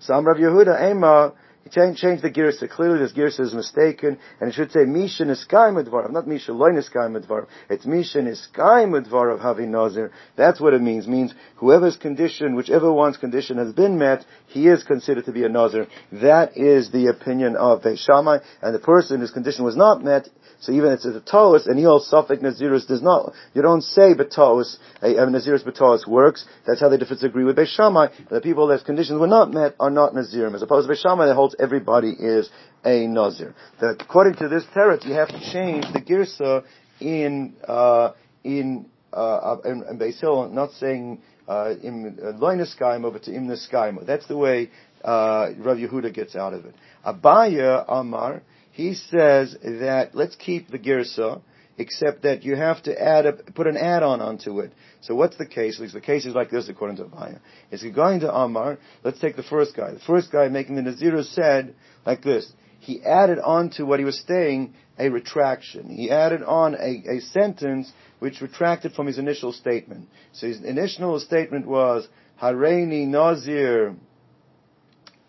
So 0.00 0.20
Rav 0.20 0.36
Yehuda 0.36 0.90
Ema, 0.90 1.32
he 1.64 1.70
changed, 1.70 2.00
changed 2.00 2.22
the 2.22 2.30
girsa. 2.30 2.70
Clearly 2.70 2.98
this 2.98 3.12
girsa 3.12 3.40
is 3.40 3.54
mistaken, 3.54 4.18
and 4.40 4.50
it 4.50 4.54
should 4.54 4.70
say 4.70 4.84
Misha 4.84 5.24
Niskai 5.24 5.72
Medvarav, 5.72 6.12
not 6.12 6.28
Misha 6.28 6.52
Loy 6.52 6.70
Niskai 6.70 7.10
Medvarav. 7.10 7.48
It's 7.68 7.84
Misha 7.84 8.18
Niskai 8.18 8.86
Medvarav 8.86 9.40
Havi 9.40 9.66
Nazir. 9.66 10.12
That's 10.36 10.60
what 10.60 10.74
it 10.74 10.82
means. 10.82 11.06
It 11.06 11.10
means 11.10 11.34
whoever's 11.56 11.96
condition, 11.96 12.54
whichever 12.54 12.92
one's 12.92 13.16
condition 13.16 13.58
has 13.58 13.72
been 13.72 13.98
met, 13.98 14.24
he 14.46 14.68
is 14.68 14.84
considered 14.84 15.24
to 15.24 15.32
be 15.32 15.44
a 15.44 15.48
Nazir. 15.48 15.88
That 16.12 16.56
is 16.56 16.92
the 16.92 17.08
opinion 17.08 17.56
of 17.56 17.82
Beis 17.82 17.98
Shammai, 17.98 18.38
and 18.62 18.74
the 18.74 18.78
person 18.78 19.20
whose 19.20 19.32
condition 19.32 19.64
was 19.64 19.76
not 19.76 20.04
met, 20.04 20.28
so 20.60 20.72
even 20.72 20.90
if 20.90 21.00
it's 21.04 21.06
a 21.06 21.20
Taos, 21.20 21.66
and 21.66 21.82
holds 21.84 22.06
Suffolk 22.06 22.40
Nazirus 22.40 22.86
does 22.86 23.02
not, 23.02 23.32
you 23.54 23.62
don't 23.62 23.82
say 23.82 24.14
Batos, 24.14 24.76
a, 25.02 25.16
a 25.16 25.26
Nazirus 25.26 25.64
Batos 25.64 26.06
works, 26.06 26.44
that's 26.66 26.80
how 26.80 26.88
they 26.88 26.96
disagree 26.96 27.44
with 27.44 27.56
Beis 27.56 27.68
Shammai, 27.68 28.08
the 28.30 28.40
people 28.40 28.66
that's 28.66 28.82
conditions 28.82 29.20
were 29.20 29.26
not 29.26 29.52
met 29.52 29.74
are 29.78 29.90
not 29.90 30.14
Nazirim, 30.14 30.54
as 30.54 30.62
opposed 30.62 30.88
to 30.88 30.94
Beis 30.94 31.02
Shammai 31.02 31.26
that 31.26 31.34
holds 31.34 31.54
everybody 31.58 32.10
is 32.10 32.48
a 32.84 33.06
Nazir. 33.06 33.54
That 33.80 34.00
according 34.00 34.36
to 34.36 34.48
this 34.48 34.64
teretz, 34.74 35.04
you 35.06 35.14
have 35.14 35.28
to 35.28 35.40
change 35.52 35.84
the 35.92 36.00
Girsa 36.00 36.64
in, 37.00 37.54
uh, 37.66 38.12
in, 38.44 38.86
uh, 39.12 39.56
in, 39.64 39.84
in 39.90 39.98
Beis 39.98 40.20
Hill, 40.20 40.48
not 40.48 40.72
saying, 40.72 41.20
uh, 41.48 41.74
in 41.82 42.18
uh, 42.20 42.32
Loinaskaim 42.38 43.04
over 43.04 43.18
to 43.18 43.30
Imnaskaim. 43.30 44.04
That's 44.06 44.26
the 44.26 44.36
way, 44.36 44.70
uh, 45.04 45.50
Rav 45.58 45.76
Yehuda 45.76 46.12
gets 46.12 46.34
out 46.34 46.54
of 46.54 46.64
it. 46.64 46.74
Abaye 47.04 47.84
Amar, 47.88 48.42
he 48.76 48.92
says 48.92 49.56
that 49.62 50.10
let's 50.12 50.36
keep 50.36 50.68
the 50.68 50.78
girsa, 50.78 51.40
except 51.78 52.24
that 52.24 52.42
you 52.44 52.56
have 52.56 52.82
to 52.82 52.92
add 53.02 53.24
a, 53.24 53.32
put 53.32 53.66
an 53.66 53.78
add-on 53.78 54.20
onto 54.20 54.60
it. 54.60 54.70
So 55.00 55.14
what's 55.14 55.38
the 55.38 55.46
case? 55.46 55.80
The 55.80 55.98
case 55.98 56.26
is 56.26 56.34
like 56.34 56.50
this 56.50 56.68
according 56.68 56.98
to 56.98 57.04
Abaye. 57.04 57.40
Is 57.70 57.80
he 57.80 57.90
going 57.90 58.20
to 58.20 58.30
Amar? 58.30 58.76
Let's 59.02 59.18
take 59.18 59.34
the 59.34 59.42
first 59.42 59.74
guy. 59.74 59.94
The 59.94 60.00
first 60.00 60.30
guy 60.30 60.48
making 60.48 60.76
the 60.76 60.82
Naziru 60.82 61.24
said 61.24 61.74
like 62.04 62.22
this. 62.22 62.52
He 62.80 63.02
added 63.02 63.38
on 63.38 63.70
to 63.70 63.86
what 63.86 63.98
he 63.98 64.04
was 64.04 64.22
saying 64.28 64.74
a 64.98 65.08
retraction. 65.08 65.88
He 65.88 66.10
added 66.10 66.42
on 66.42 66.74
a, 66.74 67.16
a 67.16 67.20
sentence 67.20 67.90
which 68.18 68.42
retracted 68.42 68.92
from 68.92 69.06
his 69.06 69.16
initial 69.16 69.54
statement. 69.54 70.06
So 70.32 70.48
his 70.48 70.60
initial 70.60 71.18
statement 71.20 71.66
was, 71.66 72.06
Hareini 72.42 73.06
Nazir, 73.06 73.96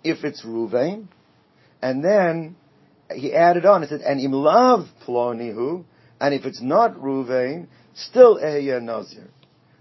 if 0.04 0.26
it's 0.26 0.44
Ruvain, 0.44 1.08
and 1.82 2.04
then 2.04 2.58
he 3.14 3.34
added 3.34 3.66
on, 3.66 3.82
he 3.82 3.88
said, 3.88 4.02
and 4.02 4.20
imlav 4.20 4.88
plonihu, 5.06 5.84
and 6.20 6.34
if 6.34 6.46
it's 6.46 6.62
not 6.62 6.96
Ruvain, 6.96 7.68
still 7.94 8.38
Ehyeh 8.38 8.82
Nazir. 8.82 9.30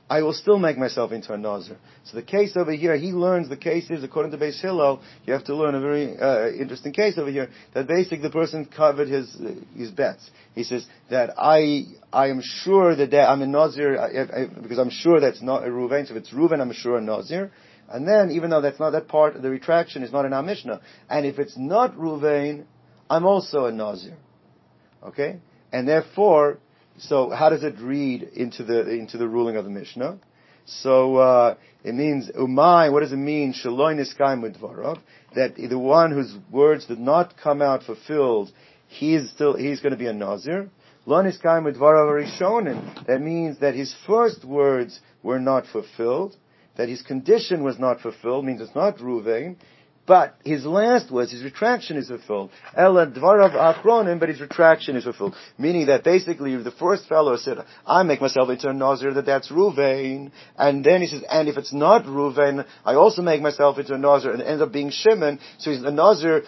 I 0.09 0.23
will 0.23 0.35
still 0.35 0.59
make 0.59 0.79
myself 0.79 1.11
into 1.11 1.33
a 1.33 1.39
Nazir. 1.39 1.79
So 2.05 2.17
the 2.17 2.23
case 2.23 2.57
over 2.57 2.71
here, 2.71 2.97
he 2.97 3.11
learns 3.11 3.49
the 3.49 3.57
case 3.57 3.91
is, 3.91 4.05
according 4.05 4.31
to 4.31 4.39
Beis 4.39 4.61
Hillel, 4.61 5.03
you 5.25 5.33
have 5.33 5.43
to 5.47 5.57
learn 5.57 5.75
a 5.75 5.81
very 5.81 6.17
uh, 6.17 6.51
interesting 6.51 6.93
case 6.93 7.19
over 7.19 7.31
here, 7.31 7.51
that 7.75 7.89
basically 7.89 8.19
the 8.19 8.31
person 8.31 8.67
covered 8.67 9.09
his, 9.09 9.35
uh, 9.35 9.55
his 9.77 9.91
bets. 9.91 10.31
He 10.55 10.63
says 10.63 10.87
that 11.11 11.31
I, 11.37 11.87
I 12.13 12.29
am 12.29 12.41
sure 12.41 12.95
that, 12.95 13.13
I'm 13.13 13.43
a 13.43 13.47
Nazir, 13.47 13.99
I, 13.99 14.43
I, 14.43 14.47
because 14.63 14.79
I'm 14.79 14.91
sure 14.91 15.19
that's 15.19 15.43
not 15.43 15.65
a 15.65 15.71
Reuven, 15.71 16.07
so 16.07 16.15
if 16.15 16.23
it's 16.23 16.33
Reuven, 16.33 16.61
I'm 16.61 16.73
sure 16.73 16.99
a 16.99 17.01
Nazir. 17.01 17.51
And 17.89 18.07
then, 18.07 18.31
even 18.31 18.51
though 18.51 18.61
that's 18.61 18.79
not 18.79 18.91
that 18.91 19.09
part, 19.09 19.41
the 19.43 19.51
retraction 19.51 20.05
is 20.05 20.13
not 20.13 20.25
in 20.25 20.33
our 20.33 20.43
Mishnah. 20.43 20.81
And 21.09 21.27
if 21.27 21.41
it's 21.41 21.57
not 21.57 21.97
Ruvain, 21.97 22.65
I'm 23.09 23.25
also 23.25 23.67
a 23.67 23.73
Nazir. 23.73 24.17
Okay? 25.03 25.39
And 25.73 25.87
therefore, 25.87 26.59
so 26.99 27.31
how 27.31 27.49
does 27.51 27.63
it 27.63 27.75
read 27.81 28.23
into 28.23 28.65
the, 28.65 28.89
into 28.89 29.19
the 29.19 29.29
ruling 29.29 29.57
of 29.57 29.65
the 29.65 29.71
Mishnah? 29.71 30.19
So, 30.65 31.17
uh, 31.17 31.55
it 31.85 31.95
means, 31.95 32.29
umay, 32.31 32.91
what 32.91 33.01
does 33.01 33.13
it 33.13 33.17
mean? 33.17 33.55
Shaloi 33.55 33.95
niskayim 33.95 34.43
udvarov. 34.51 34.99
That 35.37 35.55
the 35.55 35.79
one 35.79 36.11
whose 36.11 36.35
words 36.51 36.87
did 36.87 36.99
not 36.99 37.35
come 37.41 37.63
out 37.63 37.85
fulfilled, 37.85 38.51
he 38.89 39.15
is 39.15 39.31
still, 39.31 39.57
he's 39.57 39.81
going 39.81 39.93
to 39.93 39.99
be 39.99 40.09
a 40.09 40.13
Nazir. 40.13 40.69
Lo 41.05 41.23
niskayim 41.23 41.73
udvarov 41.73 42.11
arishonin. 42.11 43.07
That 43.07 43.21
means 43.21 43.61
that 43.61 43.75
his 43.75 43.95
first 44.07 44.45
words 44.45 44.99
were 45.23 45.39
not 45.39 45.67
fulfilled 45.67 46.37
that 46.77 46.89
his 46.89 47.03
condition 47.03 47.63
was 47.63 47.79
not 47.79 48.01
fulfilled 48.01 48.45
means 48.45 48.61
it's 48.61 48.75
not 48.75 48.99
Ruvain, 48.99 49.57
but 50.07 50.37
his 50.45 50.65
last 50.65 51.11
words, 51.11 51.33
his 51.33 51.43
retraction 51.43 51.97
is 51.97 52.09
fulfilled. 52.09 52.51
Ela 52.77 53.07
dvarav 53.07 53.53
achronim, 53.55 54.21
but 54.21 54.29
his 54.29 54.41
retraction 54.41 54.97
is 54.97 55.05
fulfilled. 55.05 55.35
Meaning 55.59 55.87
that 55.87 56.05
basically 56.05 56.57
the 56.57 56.71
first 56.71 57.09
fellow 57.09 57.37
said, 57.37 57.59
I 57.87 58.03
make 58.05 58.21
myself 58.21 58.49
into 58.49 58.69
a 58.69 58.73
Nazir, 58.73 59.15
that 59.15 59.27
that's 59.27 59.51
Ruvain. 59.51 60.31
And 60.57 60.85
then 60.85 61.01
he 61.01 61.09
says, 61.09 61.25
and 61.29 61.49
if 61.49 61.57
it's 61.57 61.73
not 61.73 62.05
Ruvain, 62.05 62.65
I 62.85 62.95
also 62.95 63.23
make 63.23 63.41
myself 63.41 63.79
into 63.79 63.95
a 63.95 63.99
Nazir, 63.99 64.31
and 64.31 64.41
it 64.41 64.45
ends 64.45 64.63
up 64.63 64.73
being 64.73 64.91
Shimon. 64.91 65.41
So 65.59 65.71
he's 65.71 65.83
a 65.83 65.91
Nazir, 65.91 66.45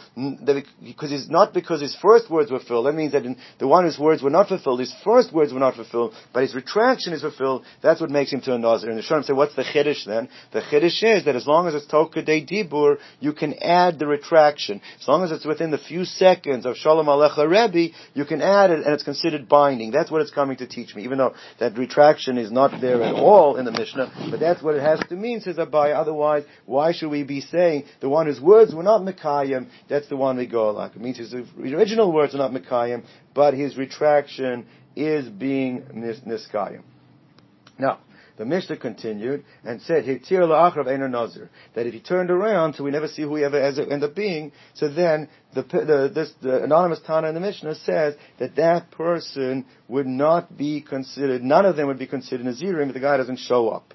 because 0.82 1.10
he's 1.10 1.28
not 1.28 1.52
because 1.52 1.80
his 1.80 1.96
first 2.00 2.30
words 2.30 2.50
were 2.50 2.58
fulfilled. 2.58 2.86
That 2.86 2.94
means 2.94 3.12
that 3.12 3.24
the 3.58 3.66
one 3.66 3.84
whose 3.84 3.98
words 3.98 4.22
were 4.22 4.30
not 4.30 4.48
fulfilled, 4.48 4.80
his 4.80 4.94
first 5.04 5.32
words 5.32 5.52
were 5.52 5.60
not 5.60 5.74
fulfilled, 5.74 6.14
but 6.32 6.42
his 6.42 6.54
retraction 6.54 7.12
is 7.12 7.22
fulfilled. 7.22 7.64
That's 7.82 8.00
what 8.00 8.10
makes 8.10 8.32
him 8.32 8.40
to 8.42 8.54
a 8.54 8.58
Nazir. 8.58 8.90
And 8.90 8.98
the 8.98 9.02
Shalom 9.02 9.24
say, 9.24 9.32
what's 9.32 9.56
the 9.56 9.64
Chiddush 9.64 10.06
then? 10.06 10.28
The 10.52 10.60
Chiddush 10.60 11.02
is 11.02 11.24
that 11.24 11.34
as 11.34 11.46
long 11.46 11.66
as 11.66 11.74
it's 11.74 11.86
Toka 11.86 12.22
De 12.22 12.44
Dibur, 12.44 12.98
you 13.20 13.32
can 13.32 13.48
can 13.49 13.62
add 13.62 13.99
the 13.99 14.07
retraction. 14.07 14.81
As 15.00 15.09
long 15.09 15.25
as 15.25 15.31
it's 15.31 15.45
within 15.45 15.71
the 15.71 15.78
few 15.78 16.05
seconds 16.05 16.67
of 16.67 16.76
Shalom 16.76 17.07
Alecha 17.07 17.49
Rebbe, 17.49 17.95
you 18.14 18.25
can 18.25 18.43
add 18.43 18.71
it 18.71 18.81
and 18.81 18.95
it's 18.95 19.02
considered 19.02 19.49
binding. 19.49 19.90
That's 19.90 20.11
what 20.11 20.21
it's 20.21 20.31
coming 20.31 20.57
to 20.59 20.67
teach 20.67 20.95
me, 20.95 21.05
even 21.05 21.19
though 21.19 21.35
that 21.61 21.76
retraction 21.76 22.38
is 22.38 22.50
not 22.50 22.81
there 22.81 23.02
at 23.02 23.14
all 23.14 23.57
in 23.57 23.64
the 23.64 23.73
Mishnah, 23.73 24.28
but 24.31 24.40
that's 24.40 24.62
what 24.62 24.75
it 24.75 24.83
has 24.83 25.00
to 25.09 25.17
mean, 25.17 25.40
says 25.40 25.57
Abaye. 25.57 25.95
Otherwise, 25.95 26.45
why 26.67 26.93
should 26.93 27.11
we 27.11 27.23
be 27.23 27.40
saying 27.40 27.85
the 28.00 28.09
one 28.09 28.26
whose 28.26 28.40
words 28.40 28.75
were 28.75 28.83
not 28.83 29.02
Mekayim, 29.02 29.69
that's 29.88 30.09
the 30.09 30.17
one 30.17 30.37
we 30.37 30.47
go 30.47 30.71
like. 30.71 30.95
It 30.95 31.00
means 31.00 31.19
his 31.19 31.35
original 31.35 32.12
words 32.12 32.35
are 32.35 32.38
not 32.38 32.52
Mekayim, 32.52 33.05
but 33.35 33.55
his 33.55 33.76
retraction 33.76 34.67
is 34.97 35.28
being 35.28 35.83
Niskayim. 35.95 36.83
Now, 37.78 38.00
the 38.38 38.45
Mishnah 38.45 38.76
continued 38.76 39.45
and 39.64 39.83
said, 39.83 40.07
nazir. 40.07 41.50
That 41.75 41.87
if 41.87 41.92
he 41.92 42.00
turned 42.00 42.30
around, 42.30 42.75
so 42.75 42.85
we 42.85 42.92
never 42.92 43.09
see 43.09 43.23
who 43.23 43.35
he 43.37 43.45
ever 43.45 43.61
ends 43.61 44.04
up 44.04 44.14
being, 44.14 44.52
so 44.75 44.88
then 44.88 45.28
the, 45.54 45.62
the, 45.62 46.11
this, 46.14 46.33
the 46.40 46.62
anonymous 46.62 47.00
Tana 47.04 47.28
in 47.28 47.35
the 47.35 47.40
Mishnah 47.40 47.75
says 47.75 48.14
that 48.38 48.54
that 48.57 48.92
person 48.92 49.66
would 49.88 50.07
not 50.07 50.57
be 50.57 50.80
considered, 50.80 51.42
none 51.42 51.66
of 51.66 51.76
them 51.76 51.88
would 51.88 51.99
be 51.99 52.07
considered 52.07 52.47
Nazirim 52.47 52.88
if 52.88 52.95
the 52.95 53.00
guy 53.00 53.16
doesn't 53.16 53.40
show 53.40 53.68
up. 53.71 53.92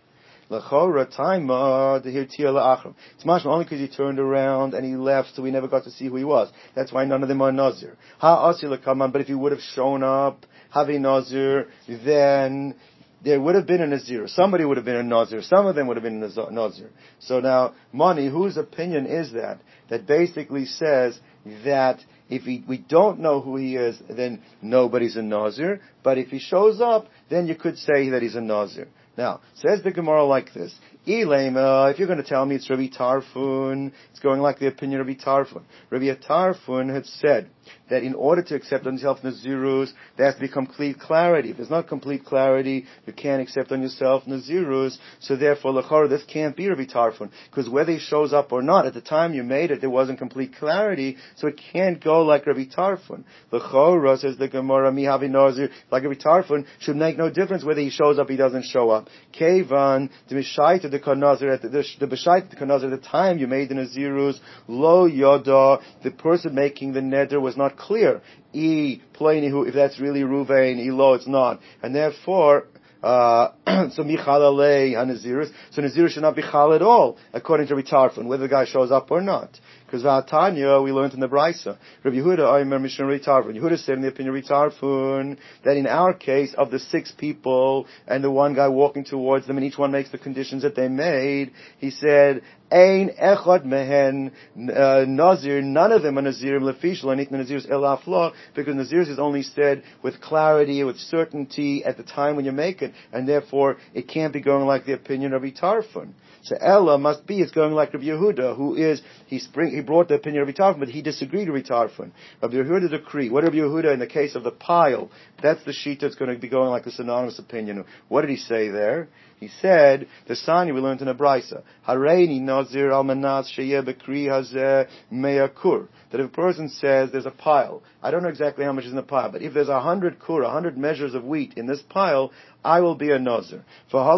Lachora 0.50 1.06
taima 1.06 2.04
la'achrav. 2.04 2.94
It's 3.16 3.26
much 3.26 3.46
only 3.46 3.64
because 3.66 3.80
he 3.80 3.88
turned 3.88 4.20
around 4.20 4.74
and 4.74 4.86
he 4.86 4.96
left, 4.96 5.36
so 5.36 5.42
we 5.42 5.52
never 5.52 5.68
got 5.68 5.86
to 5.86 5.92
see 5.92 6.08
who 6.08 6.18
he 6.18 6.24
was. 6.24 6.52
That's 6.76 6.92
why 6.92 7.06
none 7.06 7.24
of 7.24 7.30
them 7.30 7.42
are 7.42 7.52
nazir. 7.52 7.98
Ha 8.20 8.50
asir 8.50 8.78
but 8.86 9.22
if 9.22 9.28
he 9.28 9.34
would 9.34 9.52
have 9.52 9.62
shown 9.62 10.04
up, 10.04 10.46
have 10.72 10.90
a 10.90 11.00
nazir, 11.00 11.68
then 11.88 12.76
there 13.24 13.39
would 13.39 13.56
have 13.56 13.65
been 13.65 13.82
a 13.82 13.88
Nazir. 13.88 14.27
Somebody 14.27 14.65
would 14.65 14.77
have 14.77 14.86
been 14.86 14.98
a 14.98 15.03
Nazir. 15.03 15.42
Some 15.42 15.65
of 15.65 15.75
them 15.75 15.88
would 15.88 15.98
have 15.98 16.03
been 16.03 16.22
a 16.22 16.51
Nazir. 16.51 16.89
So 17.20 17.39
now, 17.39 17.74
Mani, 17.92 18.27
whose 18.27 18.58
opinion 18.58 19.06
is 19.06 19.32
that? 19.34 19.60
That 19.89 20.06
basically 20.06 20.65
says 20.65 21.20
that 21.63 22.00
if 22.30 22.44
he, 22.44 22.63
we 22.68 22.77
don't 22.77 23.20
know 23.20 23.42
who 23.42 23.56
he 23.56 23.75
is, 23.75 24.01
then 24.10 24.42
nobody's 24.62 25.15
a 25.15 25.22
Nazir. 25.22 25.82
But 26.03 26.18
if 26.18 26.30
he 26.30 26.39
shows 26.39 26.82
up, 26.82 27.08
then 27.30 27.48
you 27.48 27.56
could 27.56 27.77
say 27.77 28.10
that 28.10 28.22
he's 28.22 28.36
a 28.36 28.42
Nazir. 28.42 28.88
Now, 29.18 29.42
says 29.56 29.84
the 29.84 29.92
Gemara 29.92 30.25
like 30.25 30.53
this. 30.53 30.74
Elema, 31.08 31.92
if 31.92 32.00
you're 32.00 32.08
going 32.08 32.22
to 32.22 32.27
tell 32.27 32.46
me 32.46 32.56
it's 32.56 32.70
Rabbi 32.70 32.88
Tarfon, 32.88 33.92
it's 34.10 34.20
going 34.20 34.42
like 34.42 34.60
the 34.60 34.68
opinion 34.68 35.01
of 35.01 35.08
Rabbi 35.08 35.24
Tarfon. 35.24 35.63
Rabbi 35.92 36.10
Tarfon 36.27 36.94
had 36.94 37.06
said 37.06 37.50
that 37.89 38.03
in 38.03 38.15
order 38.15 38.41
to 38.43 38.55
accept 38.55 38.86
on 38.88 38.93
yourself 38.93 39.22
Nazirus, 39.22 39.91
there 40.17 40.25
has 40.25 40.36
to 40.36 40.41
be 40.41 40.48
complete 40.48 41.00
clarity. 41.00 41.51
If 41.51 41.58
there's 41.58 41.70
not 41.70 41.88
complete 41.88 42.25
clarity, 42.25 42.86
you 43.05 43.13
can't 43.13 43.41
accept 43.41 43.72
on 43.72 43.82
yourself 43.82 44.24
Nazirus, 44.25 44.98
so 45.20 45.36
therefore, 45.36 45.74
Lachor, 45.74 46.10
this 46.10 46.24
can't 46.24 46.55
be 46.55 46.67
Rabbi 46.67 46.86
Tarfon, 46.86 47.29
because 47.50 47.70
whether 47.70 47.91
he 47.91 48.00
shows 48.00 48.34
up 48.34 48.51
or 48.51 48.62
not, 48.62 48.86
at 48.86 48.93
the 48.93 49.01
time 49.01 49.34
you 49.34 49.43
made 49.43 49.72
it, 49.72 49.82
there 49.82 49.89
wasn't 49.89 50.20
complete 50.20 50.55
clarity, 50.58 51.17
so 51.36 51.48
it 51.48 51.60
can't 51.72 52.03
go 52.03 52.24
like 52.24 52.46
Rabbi 52.46 52.65
Tarfon. 52.65 53.24
Lachor, 53.51 54.17
says 54.20 54.38
the 54.38 54.48
Gemara, 54.48 54.91
Mihavi 54.91 55.29
Nazir, 55.29 55.70
like 55.91 56.03
Rabbi 56.03 56.15
Tarfon, 56.15 56.65
should 56.79 56.96
make 56.96 57.17
no 57.17 57.29
difference 57.29 57.63
whether 57.63 57.82
he 57.82 57.89
shows 57.89 58.20
up, 58.20 58.29
he 58.29 58.38
doesn't 58.38 58.65
show 58.65 58.89
up. 58.89 59.08
Kevan, 59.38 60.10
the 60.29 60.36
Mishaita, 60.36 60.89
the 60.89 61.00
Kanazir 61.00 61.62
the, 61.62 62.08
Beshait 62.08 62.50
the 62.50 62.55
Kanazir 62.55 62.91
at 62.91 63.01
the 63.01 63.08
time 63.08 63.38
you 63.38 63.48
made 63.48 63.70
the 63.70 63.75
Nazirus, 63.75 64.39
Lo 64.67 65.08
Yoda, 65.08 65.82
the 66.03 66.12
person 66.12 66.55
making 66.55 66.93
the 66.93 67.00
neder 67.00 67.41
was 67.41 67.53
not 67.58 67.78
clear. 67.78 68.22
E 68.54 69.02
Plainihu, 69.14 69.68
if 69.68 69.74
that's 69.74 70.00
really 70.00 70.22
Ruvain, 70.22 70.80
E 70.80 70.92
Lo, 70.92 71.14
it's 71.14 71.28
not. 71.28 71.60
And 71.82 71.96
therefore, 71.96 72.68
uh, 73.04 73.52
so 73.92 74.04
Michalale 74.04 74.94
Hanazirus, 74.94 75.52
so 75.72 75.82
Nazirus 75.82 76.10
should 76.10 76.22
not 76.22 76.36
be 76.36 76.42
Chal 76.42 76.74
at 76.74 76.82
all, 76.82 77.18
according 77.34 77.68
to 77.68 77.76
Ritarfun, 77.76 78.26
whether 78.26 78.44
the 78.44 78.50
guy 78.50 78.66
shows 78.66 78.92
up 78.92 79.12
or 79.12 79.22
not. 79.22 79.60
Because 79.94 80.06
Vatanya, 80.06 80.84
we 80.84 80.92
learned 80.92 81.14
in 81.14 81.20
the 81.20 81.30
Brisa. 81.30 81.78
Rabbi 82.04 82.18
Yehuda, 82.18 82.52
remember 82.58 82.80
Mishnah 82.80 83.06
Ritarfun. 83.06 83.56
Yehuda 83.56 83.78
said 83.78 83.98
in 83.98 84.02
the 84.02 84.08
opinion 84.08 84.34
Ritarfun 84.34 85.38
that 85.64 85.78
in 85.78 85.86
our 85.86 86.16
case, 86.16 86.56
of 86.58 86.72
the 86.72 86.80
six 86.80 87.12
people 87.12 87.86
and 88.08 88.24
the 88.24 88.32
one 88.32 88.56
guy 88.56 88.70
walking 88.70 89.06
towards 89.06 89.46
them 89.46 89.58
and 89.58 89.66
each 89.68 89.78
one 89.78 89.92
makes 89.92 90.10
the 90.10 90.18
conditions 90.18 90.64
that 90.64 90.76
they 90.76 90.88
made, 90.88 91.52
he 91.78 91.92
said, 91.92 92.42
Ein 92.72 93.12
echad 93.22 93.66
mehen 93.66 94.32
uh, 94.76 95.06
nazir. 95.08 95.62
None 95.62 95.92
of 95.92 96.02
them 96.02 96.18
are 96.18 96.24
nazirim 96.24 96.64
lefish 96.64 97.04
lanit 97.04 97.32
nazirs 97.32 97.70
elafla 97.70 98.34
because 98.56 98.74
nazirs 98.74 99.10
is 99.10 99.20
only 99.20 99.44
said 99.44 99.84
with 100.02 100.20
clarity, 100.22 100.84
with 100.84 100.98
certainty 100.98 101.86
at 101.86 101.98
the 101.98 102.04
time 102.04 102.36
when 102.36 102.46
you 102.46 102.52
make 102.52 102.82
it, 102.82 102.94
and 103.12 103.30
therefore 103.30 103.78
it 103.94 104.08
can't 104.08 104.34
be 104.34 104.42
going 104.42 104.66
like 104.66 104.88
the 104.88 104.94
opinion 104.94 105.34
of 105.34 105.44
Itarfun. 105.44 106.14
So 106.44 106.58
Ella 106.60 106.98
must 106.98 107.26
be, 107.26 107.42
it's 107.42 107.52
going 107.52 107.74
like 107.74 107.94
Rabbi 107.94 108.06
Yehuda, 108.06 108.58
who 108.58 108.76
is, 108.76 109.02
he 109.28 109.40
spring, 109.40 109.74
he 109.74 109.82
brought 109.86 110.08
the 110.08 110.16
opinion 110.16 110.42
of 110.42 110.48
Rabbi 110.48 110.80
but 110.80 110.90
he 110.90 111.02
disagreed 111.02 111.50
with 111.50 111.70
Rabbi 111.70 111.88
Tarfon. 111.88 112.12
Rabbi 112.42 112.56
Yehuda 112.56 112.90
decree. 112.90 113.30
What 113.30 113.44
Rabbi 113.44 113.58
Yehuda 113.58 113.94
in 113.94 114.00
the 114.00 114.08
case 114.08 114.36
of 114.36 114.44
the 114.44 114.52
pile? 114.52 115.12
That's 115.42 115.63
the 115.63 115.74
sheet 115.74 116.00
that's 116.02 116.16
going 116.16 116.34
to 116.34 116.40
be 116.40 116.50
going 116.50 116.70
like 116.70 116.86
a 116.86 116.92
synonymous 116.92 117.40
opinion. 117.40 117.86
What 118.08 118.22
did 118.22 118.32
he 118.32 118.38
say 118.38 118.70
there? 118.70 119.10
He 119.40 119.50
said, 119.62 120.08
the 120.28 120.36
Sani 120.36 120.72
we 120.72 120.80
learned 120.80 121.02
in 121.02 121.08
a 121.08 121.16
brisa, 121.16 121.63
Hareini 121.88 122.40
nazir 122.42 122.92
al 122.92 123.04
manas 123.04 123.52
bekri 123.58 124.25
hazeh 124.25 124.88
meyakur. 125.12 125.88
That 126.12 126.22
if 126.22 126.28
a 126.28 126.34
person 126.34 126.70
says 126.70 127.12
there's 127.12 127.25
a 127.25 127.32
pile, 127.32 127.82
I 128.02 128.12
don't 128.12 128.24
know 128.24 128.30
exactly 128.30 128.63
how 128.63 128.72
much 128.72 128.86
is 128.86 128.92
in 128.92 128.96
the 128.96 129.04
pile, 129.04 129.32
but 129.32 129.42
if 129.42 129.54
there's 129.54 129.70
a 129.70 129.82
hundred 129.82 130.20
kur, 130.20 130.44
a 130.44 130.50
hundred 130.50 130.78
measures 130.78 131.13
of 131.13 131.24
wheat 131.24 131.54
in 131.58 131.66
this 131.66 131.82
pile, 131.82 132.32
I 132.63 132.82
will 132.82 132.96
be 132.96 133.12
a 133.12 133.20
nazir. 133.20 133.66
By 133.92 134.16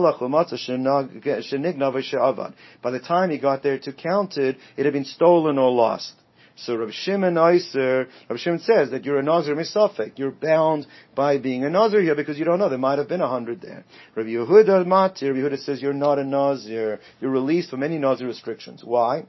the 2.91 3.01
time 3.05 3.29
he 3.29 3.38
got 3.38 3.63
there 3.63 3.79
to 3.79 3.93
count 3.93 4.38
it, 4.38 4.57
it 4.77 4.86
had 4.86 4.93
been 4.93 5.05
stolen 5.05 5.57
or 5.57 5.72
lost. 5.72 6.13
So 6.57 6.75
Rav 6.75 6.91
Shimon 6.93 7.35
Eiser, 7.35 8.07
Rav 8.29 8.39
Shimon 8.39 8.59
says 8.59 8.91
that 8.91 9.03
you're 9.03 9.19
a 9.19 9.24
Nazir 9.24 9.55
misafek. 9.55 10.13
You're 10.17 10.31
bound 10.31 10.88
by 11.13 11.38
being 11.38 11.65
a 11.65 11.69
Nazir 11.69 12.01
here 12.01 12.15
because 12.15 12.39
you 12.39 12.45
don't 12.45 12.59
know. 12.59 12.69
There 12.69 12.77
might 12.77 12.97
have 12.97 13.09
been 13.09 13.21
a 13.21 13.27
hundred 13.27 13.62
there. 13.62 13.83
Rav 14.15 14.25
Yehuda 14.25 14.85
Matir, 14.85 15.33
Rav 15.33 15.51
Yehuda 15.51 15.59
says 15.59 15.81
you're 15.81 15.93
not 15.93 16.17
a 16.17 16.24
Nazir. 16.24 17.00
You're 17.19 17.31
released 17.31 17.69
from 17.69 17.83
any 17.83 17.97
Nazir 17.97 18.27
restrictions. 18.27 18.83
Why? 18.85 19.25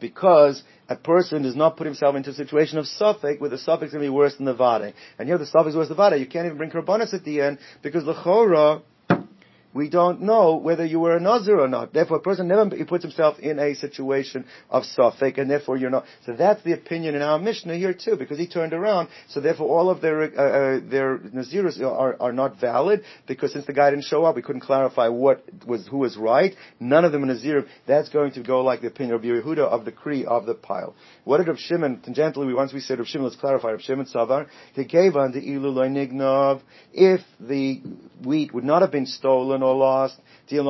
Because 0.00 0.62
a 0.88 0.96
person 0.96 1.42
does 1.42 1.54
not 1.54 1.76
put 1.76 1.86
himself 1.86 2.16
into 2.16 2.30
a 2.30 2.34
situation 2.34 2.78
of 2.78 2.86
safek 2.86 3.38
where 3.38 3.50
the 3.50 3.56
safek 3.56 3.84
is 3.84 3.92
going 3.92 4.02
to 4.02 4.06
be 4.06 4.08
worse 4.08 4.34
than 4.36 4.46
the 4.46 4.54
vade. 4.54 4.94
And 5.18 5.28
here 5.28 5.36
the 5.36 5.44
safek 5.44 5.68
is 5.68 5.76
worse 5.76 5.88
than 5.88 5.98
the 5.98 6.10
vade. 6.10 6.20
You 6.20 6.26
can't 6.26 6.46
even 6.46 6.56
bring 6.56 6.70
karbonis 6.70 7.12
at 7.12 7.24
the 7.24 7.42
end 7.42 7.58
because 7.82 8.06
the 8.06 8.14
chora 8.14 8.80
we 9.72 9.88
don't 9.88 10.22
know 10.22 10.56
whether 10.56 10.84
you 10.84 10.98
were 10.98 11.16
a 11.16 11.20
Nazir 11.20 11.60
or 11.60 11.68
not. 11.68 11.92
Therefore, 11.92 12.16
a 12.16 12.20
person 12.20 12.48
never 12.48 12.68
puts 12.84 13.04
himself 13.04 13.38
in 13.38 13.58
a 13.58 13.74
situation 13.74 14.44
of 14.68 14.82
Safek, 14.82 15.38
and 15.38 15.48
therefore 15.48 15.76
you're 15.76 15.90
not. 15.90 16.06
So 16.26 16.32
that's 16.32 16.62
the 16.64 16.72
opinion 16.72 17.14
in 17.14 17.22
our 17.22 17.38
Mishnah 17.38 17.76
here 17.76 17.94
too, 17.94 18.16
because 18.16 18.38
he 18.38 18.48
turned 18.48 18.72
around. 18.72 19.08
So 19.28 19.40
therefore, 19.40 19.68
all 19.68 19.88
of 19.88 20.00
their 20.00 20.22
uh, 20.22 20.26
uh, 20.26 20.80
their 20.90 21.18
Naziris 21.18 21.80
are, 21.80 22.16
are 22.20 22.32
not 22.32 22.60
valid 22.60 23.04
because 23.28 23.52
since 23.52 23.66
the 23.66 23.72
guy 23.72 23.90
didn't 23.90 24.06
show 24.06 24.24
up, 24.24 24.34
we 24.34 24.42
couldn't 24.42 24.62
clarify 24.62 25.08
what 25.08 25.44
was 25.64 25.86
who 25.86 25.98
was 25.98 26.16
right. 26.16 26.54
None 26.80 27.04
of 27.04 27.12
them 27.12 27.22
are 27.22 27.26
Nazir. 27.26 27.66
That's 27.86 28.08
going 28.08 28.32
to 28.32 28.42
go 28.42 28.62
like 28.62 28.80
the 28.80 28.88
opinion 28.88 29.14
of 29.14 29.22
Yehuda 29.22 29.58
of 29.60 29.84
the 29.84 29.92
Kri 29.92 30.26
of 30.26 30.46
the 30.46 30.54
pile. 30.54 30.96
What 31.22 31.38
did 31.38 31.46
Rav 31.46 31.58
Shimon? 31.58 32.02
Tangentially, 32.06 32.46
we 32.46 32.54
once 32.54 32.72
we 32.72 32.80
said 32.80 32.98
Rav 32.98 33.06
Shimon. 33.06 33.28
Let's 33.28 33.40
clarify. 33.40 33.70
Rav 33.70 33.82
Shimon 33.82 34.06
Savar. 34.06 34.48
He 34.74 34.84
gave 34.84 35.14
on 35.14 35.30
the 35.30 35.40
ilu 35.40 35.72
nignov. 35.74 36.60
If 36.92 37.20
the 37.38 37.82
wheat 38.24 38.52
would 38.52 38.64
not 38.64 38.82
have 38.82 38.90
been 38.90 39.06
stolen 39.06 39.59
or 39.62 39.74
lost, 39.74 40.18
there 40.48 40.62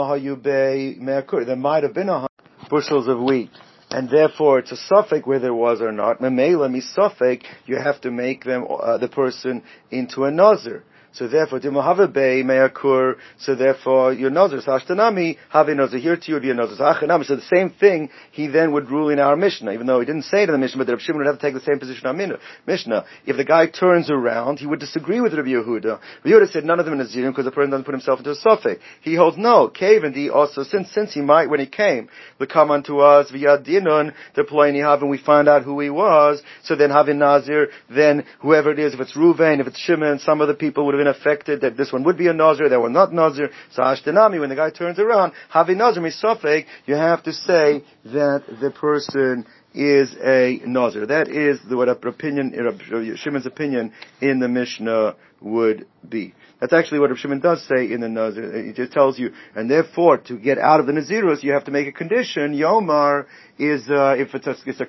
might 1.57 1.83
have 1.83 1.95
been 1.95 2.09
a 2.09 2.27
bushels 2.69 3.09
of 3.09 3.21
wheat 3.21 3.51
and 3.91 4.09
therefore 4.09 4.61
it's 4.61 4.73
a 4.73 4.93
safek 4.93 5.27
whether 5.27 5.49
it 5.49 5.55
was 5.55 5.81
or 5.81 5.93
not. 5.93 6.21
Memela 6.21 6.69
misafek, 6.71 7.43
you 7.67 7.77
have 7.77 8.01
to 8.03 8.11
make 8.11 8.45
them 8.45 8.67
uh, 8.71 8.99
the 8.99 9.09
person 9.09 9.63
into 9.91 10.25
a 10.25 10.31
nazir. 10.31 10.85
So 11.13 11.27
therefore, 11.27 11.61
Dimahave 11.61 12.13
Meyakur, 12.13 13.17
so 13.39 13.55
therefore 13.55 14.13
your 14.13 14.31
nazir 14.31 14.61
Hashtanami, 14.61 15.37
have 15.49 15.69
nazir 15.69 15.99
here 15.99 16.17
to 16.17 16.29
you 16.29 16.35
would 16.35 16.43
be 16.43 16.51
a 16.51 16.55
nazir 16.55 16.77
Hachanami. 16.77 17.25
So 17.25 17.37
the 17.37 17.43
same 17.43 17.71
thing 17.71 18.11
he 18.31 18.47
then 18.47 18.73
would 18.73 18.91
rule 18.91 19.09
in 19.09 19.19
our 19.19 19.37
Mishnah, 19.37 19.73
even 19.73 19.87
though 19.87 20.01
he 20.01 20.07
didn't 20.07 20.23
say 20.23 20.43
it 20.43 20.49
in 20.49 20.53
the 20.53 20.59
Mishnah, 20.59 20.79
but 20.79 20.91
Rabbi 20.91 21.03
Shimon 21.03 21.19
would 21.19 21.27
have 21.27 21.39
to 21.39 21.43
take 21.43 21.55
the 21.55 21.61
same 21.61 21.79
position 21.79 22.07
on 22.07 22.39
Mishnah. 22.67 23.05
If 23.27 23.37
the 23.37 23.45
guy 23.45 23.67
turns 23.67 24.11
around, 24.11 24.59
he 24.59 24.67
would 24.67 24.81
disagree 24.81 25.21
with 25.21 25.35
Rabbi 25.35 25.49
Yehuda. 25.49 25.85
Rabbi 25.85 26.01
Yehuda 26.25 26.51
said 26.53 26.65
none 26.65 26.79
of 26.79 26.87
them 26.87 26.99
in 26.99 27.07
Nazirim 27.07 27.31
because 27.31 27.45
the 27.45 27.51
person 27.51 27.71
doesn't 27.71 27.85
put 27.85 27.95
himself 27.95 28.21
into 28.21 28.31
a 28.31 28.37
safek. 28.37 28.79
He 29.03 29.15
holds 29.15 29.37
no, 29.37 29.69
cave 29.69 30.05
and 30.05 30.31
also 30.31 30.63
since 30.63 30.93
since 30.93 31.13
he 31.13 31.21
might 31.21 31.51
when 31.51 31.61
he 31.61 31.67
came, 31.67 32.09
to 32.39 32.47
come 32.47 32.71
unto 32.71 32.99
us 32.99 33.31
via 33.31 33.59
dinun 33.59 34.13
deploying 34.35 34.81
have 34.81 35.01
and 35.03 35.11
we 35.11 35.19
find 35.19 35.49
out 35.49 35.65
who 35.65 35.81
he 35.81 35.91
was, 35.91 36.43
so 36.63 36.77
then 36.77 36.91
having 36.91 37.19
Nazir, 37.19 37.69
then 37.89 38.25
whoever 38.41 38.71
it 38.71 38.79
is, 38.79 38.95
if 38.95 39.01
it's 39.01 39.17
Ruvain, 39.17 39.61
if 39.61 39.67
it's 39.67 39.79
Shimon, 39.79 40.19
some 40.21 40.41
of 40.41 40.49
the 40.49 40.55
people 40.55 40.87
would 40.87 40.95
have 40.95 41.00
been 41.01 41.07
affected 41.07 41.63
that 41.63 41.79
this 41.79 41.93
one 41.93 42.05
would 42.05 42.19
be 42.19 42.27
a 42.27 42.33
Nazir, 42.35 42.69
that 42.69 42.81
one 42.81 42.93
not 42.93 43.11
Nazir. 43.11 43.51
So 43.73 43.83
Ashtenami, 43.83 44.39
when 44.39 44.51
the 44.51 44.55
guy 44.55 44.71
turns 44.71 44.99
around, 44.99 45.33
having 45.49 45.79
Nazir 45.79 46.03
misafek, 46.03 46.67
you 46.85 46.95
have 46.95 47.23
to 47.23 47.33
say 47.33 47.83
that 48.05 48.45
the 48.61 48.71
person 48.71 49.47
is 49.73 50.15
a 50.23 50.61
Nazir. 50.67 51.07
That 51.07 51.29
is 51.29 51.59
the, 51.67 51.77
what 51.77 51.89
a 51.89 51.93
opinion, 51.93 53.17
Shimon's 53.17 53.47
opinion 53.47 53.93
in 54.21 54.41
the 54.41 54.49
Mishnah 54.49 55.17
would 55.41 55.87
be. 56.07 56.35
That's 56.61 56.73
actually 56.73 57.01
what 57.01 57.17
Shimon 57.17 57.41
does 57.41 57.67
say 57.67 57.91
in 57.91 58.01
the 58.01 58.09
Nazir. 58.09 58.55
It 58.55 58.77
just 58.77 58.93
tells 58.93 59.19
you, 59.19 59.33
and 59.55 59.71
therefore, 59.71 60.19
to 60.19 60.37
get 60.37 60.59
out 60.59 60.79
of 60.79 60.87
the 60.87 60.93
Nazirus, 60.93 61.43
you 61.43 61.53
have 61.53 61.65
to 61.65 61.71
make 61.71 61.87
a 61.87 61.93
condition. 61.93 62.55
Yomar 62.55 63.27
is, 63.59 63.89
uh, 63.89 64.15
if 64.19 64.35
it's 64.35 64.47
a, 64.47 64.57
it's 64.67 64.81
a 64.81 64.87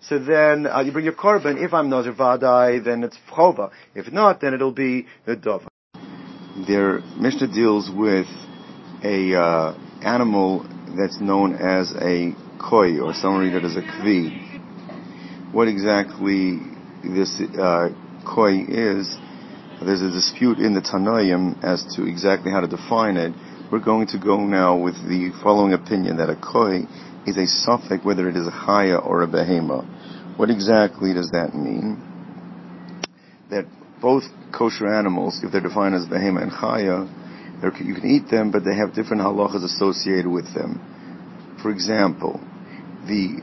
so 0.00 0.18
then 0.18 0.66
uh, 0.66 0.80
you 0.80 0.90
bring 0.92 1.04
your 1.04 1.14
korban. 1.14 1.62
If 1.64 1.72
I'm 1.72 1.88
Nazir 1.88 2.12
Vadai, 2.12 2.84
then 2.84 3.04
it's 3.04 3.16
Chova. 3.30 3.70
If 3.94 4.12
not, 4.12 4.40
then 4.40 4.54
it'll 4.54 4.72
be 4.72 5.06
the 5.24 5.36
Dova. 5.36 5.68
Their 6.66 7.00
Mishnah 7.16 7.52
deals 7.52 7.90
with 7.94 8.26
a 9.04 9.34
uh, 9.34 9.74
animal 10.02 10.66
that's 10.98 11.20
known 11.20 11.54
as 11.54 11.92
a 11.92 12.34
koi, 12.58 13.00
or 13.00 13.14
some 13.14 13.38
read 13.38 13.54
it 13.54 13.64
as 13.64 13.76
a 13.76 13.82
kvi. 13.82 15.52
What 15.52 15.68
exactly 15.68 16.58
this 17.02 17.40
uh, 17.58 17.88
koi 18.26 18.64
is, 18.68 19.16
there's 19.84 20.02
a 20.02 20.10
dispute 20.10 20.58
in 20.58 20.74
the 20.74 20.80
Tanoim 20.80 21.62
as 21.64 21.84
to 21.96 22.06
exactly 22.06 22.50
how 22.50 22.60
to 22.60 22.68
define 22.68 23.16
it. 23.16 23.32
We're 23.70 23.80
going 23.80 24.06
to 24.08 24.18
go 24.18 24.38
now 24.38 24.76
with 24.76 24.94
the 24.94 25.32
following 25.42 25.72
opinion 25.72 26.18
that 26.18 26.28
a 26.28 26.36
koi 26.36 26.86
is 27.26 27.36
a 27.36 27.46
safek 27.46 28.04
whether 28.04 28.28
it 28.28 28.36
is 28.36 28.46
a 28.46 28.50
chaya 28.50 29.04
or 29.04 29.22
a 29.22 29.26
behema. 29.26 30.38
What 30.38 30.50
exactly 30.50 31.14
does 31.14 31.30
that 31.30 31.54
mean? 31.54 32.00
That 33.50 33.66
both 34.00 34.24
kosher 34.52 34.92
animals, 34.92 35.40
if 35.42 35.52
they're 35.52 35.60
defined 35.60 35.94
as 35.94 36.06
behema 36.06 36.42
and 36.42 36.52
chaya, 36.52 37.08
you 37.62 37.94
can 37.94 38.06
eat 38.06 38.28
them, 38.30 38.50
but 38.50 38.64
they 38.64 38.76
have 38.76 38.94
different 38.94 39.22
halachas 39.22 39.64
associated 39.64 40.26
with 40.26 40.52
them. 40.54 41.56
For 41.62 41.70
example, 41.70 42.40
the 43.06 43.40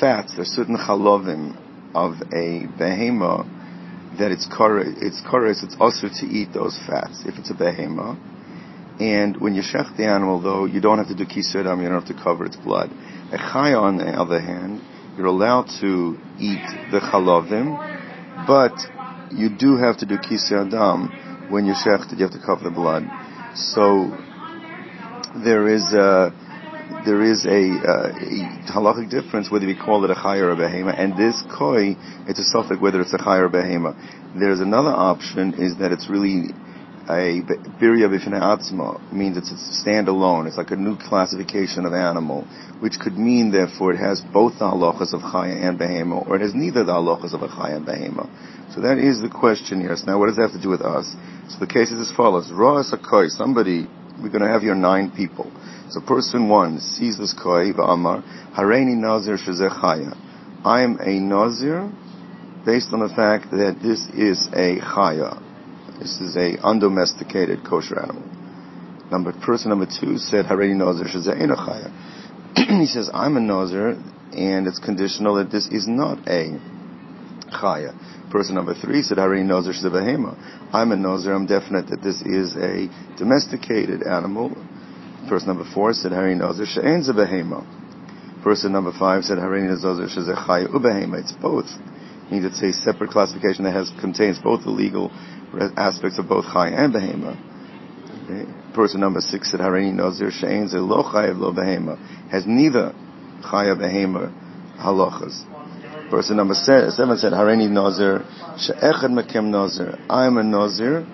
fats, 0.00 0.34
there's 0.34 0.48
certain 0.48 0.76
chalovim 0.76 1.54
of 1.94 2.14
a 2.32 2.66
behema 2.80 3.55
that 4.18 4.32
it's 4.32 4.46
chorus, 4.46 4.96
it's 5.00 5.20
chorus, 5.20 5.62
it's 5.62 5.76
also 5.78 6.08
to 6.08 6.26
eat 6.26 6.52
those 6.52 6.78
fats 6.86 7.22
if 7.26 7.38
it's 7.38 7.50
a 7.50 7.54
behema. 7.54 8.16
And 9.00 9.36
when 9.40 9.54
you 9.54 9.62
shech 9.62 9.96
the 9.96 10.06
animal, 10.06 10.40
though, 10.40 10.64
you 10.64 10.80
don't 10.80 10.98
have 10.98 11.08
to 11.08 11.14
do 11.14 11.24
kisedam, 11.24 11.82
you 11.82 11.88
don't 11.88 12.00
have 12.00 12.16
to 12.16 12.22
cover 12.22 12.46
its 12.46 12.56
blood. 12.56 12.90
A 13.32 13.36
chaya, 13.36 13.80
on 13.80 13.98
the 13.98 14.06
other 14.06 14.40
hand, 14.40 14.80
you're 15.16 15.26
allowed 15.26 15.68
to 15.80 16.16
eat 16.38 16.64
the 16.90 17.00
chalovim, 17.00 17.76
but 18.46 18.72
you 19.32 19.50
do 19.50 19.76
have 19.76 19.98
to 19.98 20.06
do 20.06 20.16
kisedam 20.16 21.50
when 21.50 21.66
you 21.66 21.74
shech 21.74 22.10
you 22.12 22.24
have 22.24 22.32
to 22.32 22.42
cover 22.44 22.64
the 22.64 22.70
blood. 22.70 23.04
So 23.54 24.16
there 25.44 25.68
is 25.68 25.84
a 25.92 26.32
there 27.04 27.22
is 27.22 27.44
a, 27.44 27.48
uh, 27.50 28.14
a 28.14 28.72
halachic 28.72 29.10
difference 29.10 29.50
whether 29.50 29.66
we 29.66 29.76
call 29.76 30.04
it 30.04 30.10
a 30.10 30.14
chay 30.14 30.38
or 30.38 30.50
a 30.50 30.56
behema, 30.56 30.98
and 30.98 31.16
this 31.16 31.42
koi, 31.56 31.96
it's 32.26 32.38
a 32.38 32.56
safek 32.56 32.80
whether 32.80 33.00
it's 33.00 33.14
a 33.14 33.18
chay 33.18 33.38
or 33.38 33.46
a 33.46 33.50
behema. 33.50 33.94
There's 34.38 34.60
another 34.60 34.90
option 34.90 35.54
is 35.54 35.78
that 35.78 35.92
it's 35.92 36.08
really 36.08 36.50
a 37.08 37.42
birya 37.78 38.10
b'fnei 38.10 38.42
atzma, 38.42 39.12
means 39.12 39.36
it's 39.36 39.50
a 39.50 39.88
standalone. 39.88 40.48
It's 40.48 40.56
like 40.56 40.72
a 40.72 40.76
new 40.76 40.96
classification 40.96 41.86
of 41.86 41.92
animal, 41.92 42.42
which 42.80 42.98
could 42.98 43.16
mean 43.16 43.52
therefore 43.52 43.94
it 43.94 43.98
has 43.98 44.20
both 44.32 44.58
the 44.58 44.66
halachas 44.66 45.14
of 45.14 45.22
chaya 45.22 45.68
and 45.68 45.78
behema, 45.78 46.26
or 46.26 46.36
it 46.36 46.42
has 46.42 46.54
neither 46.54 46.84
the 46.84 46.92
halachas 46.92 47.32
of 47.32 47.42
a 47.42 47.48
chaya 47.48 47.76
and 47.76 47.86
behema. 47.86 48.26
So 48.74 48.80
that 48.82 48.98
is 48.98 49.22
the 49.22 49.30
question 49.30 49.80
here. 49.80 49.94
So 49.96 50.06
now 50.06 50.18
what 50.18 50.26
does 50.26 50.36
that 50.36 50.50
have 50.50 50.58
to 50.58 50.62
do 50.62 50.68
with 50.68 50.82
us? 50.82 51.06
So 51.48 51.58
the 51.60 51.70
case 51.70 51.90
is 51.90 52.10
as 52.10 52.14
follows. 52.16 52.50
Ra 52.52 52.80
a 52.80 52.98
koi, 52.98 53.28
somebody, 53.28 53.86
we're 54.20 54.30
going 54.30 54.42
to 54.42 54.50
have 54.50 54.62
here 54.62 54.74
nine 54.74 55.12
people. 55.14 55.50
So 55.88 56.00
person 56.00 56.48
one 56.48 56.80
sees 56.80 57.16
this 57.16 57.32
koi, 57.32 57.72
v'amar, 57.72 58.22
hareini 58.54 58.96
nazir 58.96 59.38
shezeh 59.38 60.16
I 60.64 60.82
am 60.82 60.98
a 61.00 61.20
nazir 61.20 61.92
based 62.64 62.92
on 62.92 63.00
the 63.00 63.08
fact 63.08 63.52
that 63.52 63.78
this 63.80 64.04
is 64.12 64.48
a 64.48 64.80
chaya. 64.80 65.40
This 66.00 66.20
is 66.20 66.36
a 66.36 66.58
undomesticated 66.66 67.64
kosher 67.64 68.02
animal. 68.02 68.28
Number 69.12 69.32
person 69.32 69.70
number 69.70 69.86
two 69.86 70.18
said 70.18 70.46
hareini 70.46 70.74
nazir 70.74 71.04
shezeh 71.04 71.38
chaya. 71.38 71.90
he 72.80 72.86
says 72.86 73.08
I'm 73.14 73.36
a 73.36 73.40
nazir 73.40 73.90
and 74.32 74.66
it's 74.66 74.80
conditional 74.80 75.36
that 75.36 75.52
this 75.52 75.68
is 75.68 75.86
not 75.86 76.18
a 76.26 76.58
chaya. 77.52 77.94
Person 78.32 78.56
number 78.56 78.74
three 78.74 79.02
said 79.02 79.18
hareini 79.18 79.46
nazir 79.46 79.72
shezeh 79.72 79.92
behema. 79.92 80.34
I'm 80.74 80.90
a 80.90 80.96
nazir. 80.96 81.32
I'm 81.32 81.46
definite 81.46 81.86
that 81.90 82.02
this 82.02 82.20
is 82.22 82.56
a 82.56 82.90
domesticated 83.16 84.02
animal 84.02 84.50
Person 85.28 85.48
number 85.48 85.68
four 85.74 85.92
said 85.92 86.12
Harini 86.12 86.38
Nazir 86.38 86.66
She'en 86.66 87.02
Zebehema. 87.02 87.64
Person 88.44 88.70
number 88.72 88.92
five 88.96 89.24
said 89.24 89.38
Harini 89.38 89.68
Nazir 89.68 90.06
Shezechai 90.06 90.68
Ubehema. 90.68 91.20
It's 91.20 91.32
both. 91.32 91.66
Means 92.30 92.44
it's 92.44 92.62
a 92.62 92.72
separate 92.72 93.10
classification 93.10 93.64
that 93.64 93.72
has 93.72 93.90
contains 94.00 94.38
both 94.38 94.62
the 94.62 94.70
legal 94.70 95.10
aspects 95.76 96.18
of 96.18 96.28
both 96.28 96.44
Chai 96.44 96.68
and 96.68 96.94
Behema. 96.94 97.34
Okay. 98.24 98.74
Person 98.74 99.00
number 99.00 99.20
six 99.20 99.50
said 99.50 99.60
Harini 99.60 99.92
Nazir 99.92 100.30
She'en 100.30 100.68
Lo 100.88 101.02
Chayev 101.02 101.38
Lo 101.38 101.52
Behema. 101.52 101.98
Has 102.30 102.46
neither 102.46 102.94
Chaya 103.42 103.76
Behema 103.76 104.32
halachas. 104.78 105.44
Person 106.10 106.36
number 106.36 106.54
seven 106.54 106.92
said 107.18 107.32
Harini 107.32 107.68
Nazir 107.68 108.24
She'echad 108.58 109.10
Mekem 109.10 109.46
Nazir. 109.46 109.98
I 110.08 110.26
am 110.26 110.36
a 110.36 110.44
Nazir 110.44 111.04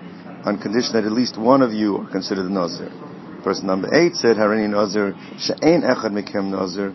on 0.45 0.59
condition 0.59 0.93
that 0.93 1.03
at 1.03 1.11
least 1.11 1.35
one 1.35 1.63
of 1.63 1.71
you 1.71 1.97
are 1.97 2.11
considered 2.11 2.45
a 2.45 2.53
Nazir. 2.53 2.91
Person 3.43 3.67
number 3.67 3.93
eight 3.93 4.15
said, 4.15 4.37
Harini 4.37 4.69
Nazir, 4.69 5.15
She'ain 5.37 5.81
Echad 5.81 6.11
Mikem 6.11 6.49
Nazir, 6.49 6.93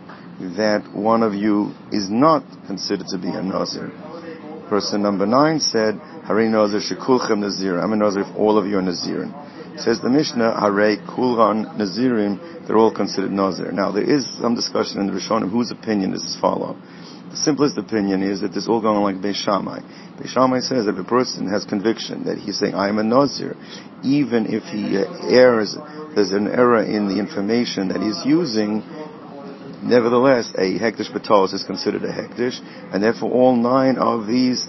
that 0.56 0.94
one 0.94 1.22
of 1.22 1.34
you 1.34 1.74
is 1.92 2.08
not 2.08 2.42
considered 2.66 3.06
to 3.08 3.18
be 3.18 3.28
a 3.28 3.42
Nazir. 3.42 3.92
Person 4.68 5.02
number 5.02 5.26
nine 5.26 5.60
said, 5.60 5.94
Harini 6.24 6.50
Nazir 6.50 6.80
Shekulchem 6.80 7.40
Nazir, 7.40 7.78
I'm 7.78 7.92
a 7.92 7.96
Nazir 7.96 8.22
if 8.22 8.34
all 8.36 8.56
of 8.56 8.66
you 8.66 8.78
are 8.78 8.82
Nazirin. 8.82 9.30
Says 9.78 10.00
the 10.00 10.08
Mishnah, 10.08 10.58
Hare 10.58 10.96
Kulran 10.96 11.76
Nazirim, 11.76 12.66
they're 12.66 12.78
all 12.78 12.94
considered 12.94 13.30
Nazir. 13.30 13.70
Now 13.70 13.92
there 13.92 14.02
is 14.02 14.26
some 14.40 14.54
discussion 14.54 15.00
in 15.00 15.06
the 15.06 15.12
Rishonim 15.12 15.50
whose 15.50 15.70
opinion 15.70 16.14
is 16.14 16.24
as 16.24 16.36
follow. 16.40 16.76
The 17.30 17.36
simplest 17.36 17.76
opinion 17.76 18.22
is 18.22 18.40
that 18.40 18.48
this 18.48 18.64
is 18.64 18.68
all 18.68 18.80
going 18.80 18.96
on 18.96 19.02
like 19.02 19.16
Beis 19.16 19.36
Shammai. 19.36 19.80
Beis 20.18 20.28
Shammai 20.28 20.60
says 20.60 20.86
that 20.86 20.94
if 20.94 20.98
a 20.98 21.04
person 21.04 21.48
has 21.48 21.64
conviction 21.64 22.24
that 22.24 22.38
he's 22.38 22.58
saying, 22.58 22.74
I 22.74 22.88
am 22.88 22.98
a 22.98 23.04
Nazir, 23.04 23.56
even 24.02 24.46
if 24.46 24.64
he 24.64 24.96
uh, 24.96 25.04
errs 25.28 25.76
there's 26.14 26.32
an 26.32 26.48
error 26.48 26.82
in 26.82 27.06
the 27.08 27.18
information 27.18 27.88
that 27.88 28.00
he's 28.00 28.18
using, 28.24 28.82
nevertheless, 29.82 30.50
a 30.56 30.78
hektish 30.78 31.12
batolis 31.12 31.52
is 31.54 31.64
considered 31.64 32.02
a 32.02 32.12
hektish, 32.12 32.58
and 32.92 33.02
therefore 33.02 33.30
all 33.30 33.54
nine 33.54 33.98
of 33.98 34.26
these 34.26 34.66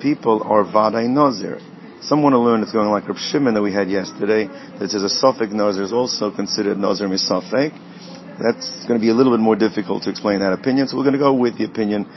people 0.00 0.42
are 0.42 0.64
Vadai 0.64 1.08
nazir. 1.08 1.58
Someone 2.02 2.32
to 2.32 2.38
learn 2.38 2.62
it's 2.62 2.72
going 2.72 2.88
like 2.90 3.08
Reb 3.08 3.18
Shimon 3.18 3.54
that 3.54 3.62
we 3.62 3.72
had 3.72 3.90
yesterday, 3.90 4.46
that 4.46 4.90
says 4.90 5.02
a 5.02 5.08
Sophic 5.08 5.52
Nazir 5.52 5.82
is 5.82 5.92
also 5.92 6.30
considered 6.30 6.78
Nazir 6.78 7.08
Misafek. 7.08 7.72
That's 8.40 8.86
going 8.88 8.98
to 8.98 9.04
be 9.04 9.10
a 9.10 9.14
little 9.14 9.36
bit 9.36 9.40
more 9.40 9.54
difficult 9.54 10.04
to 10.04 10.10
explain 10.10 10.40
that 10.40 10.54
opinion, 10.54 10.88
so 10.88 10.96
we're 10.96 11.04
going 11.04 11.20
to 11.20 11.20
go 11.20 11.34
with 11.34 11.58
the 11.58 11.64
opinion 11.64 12.08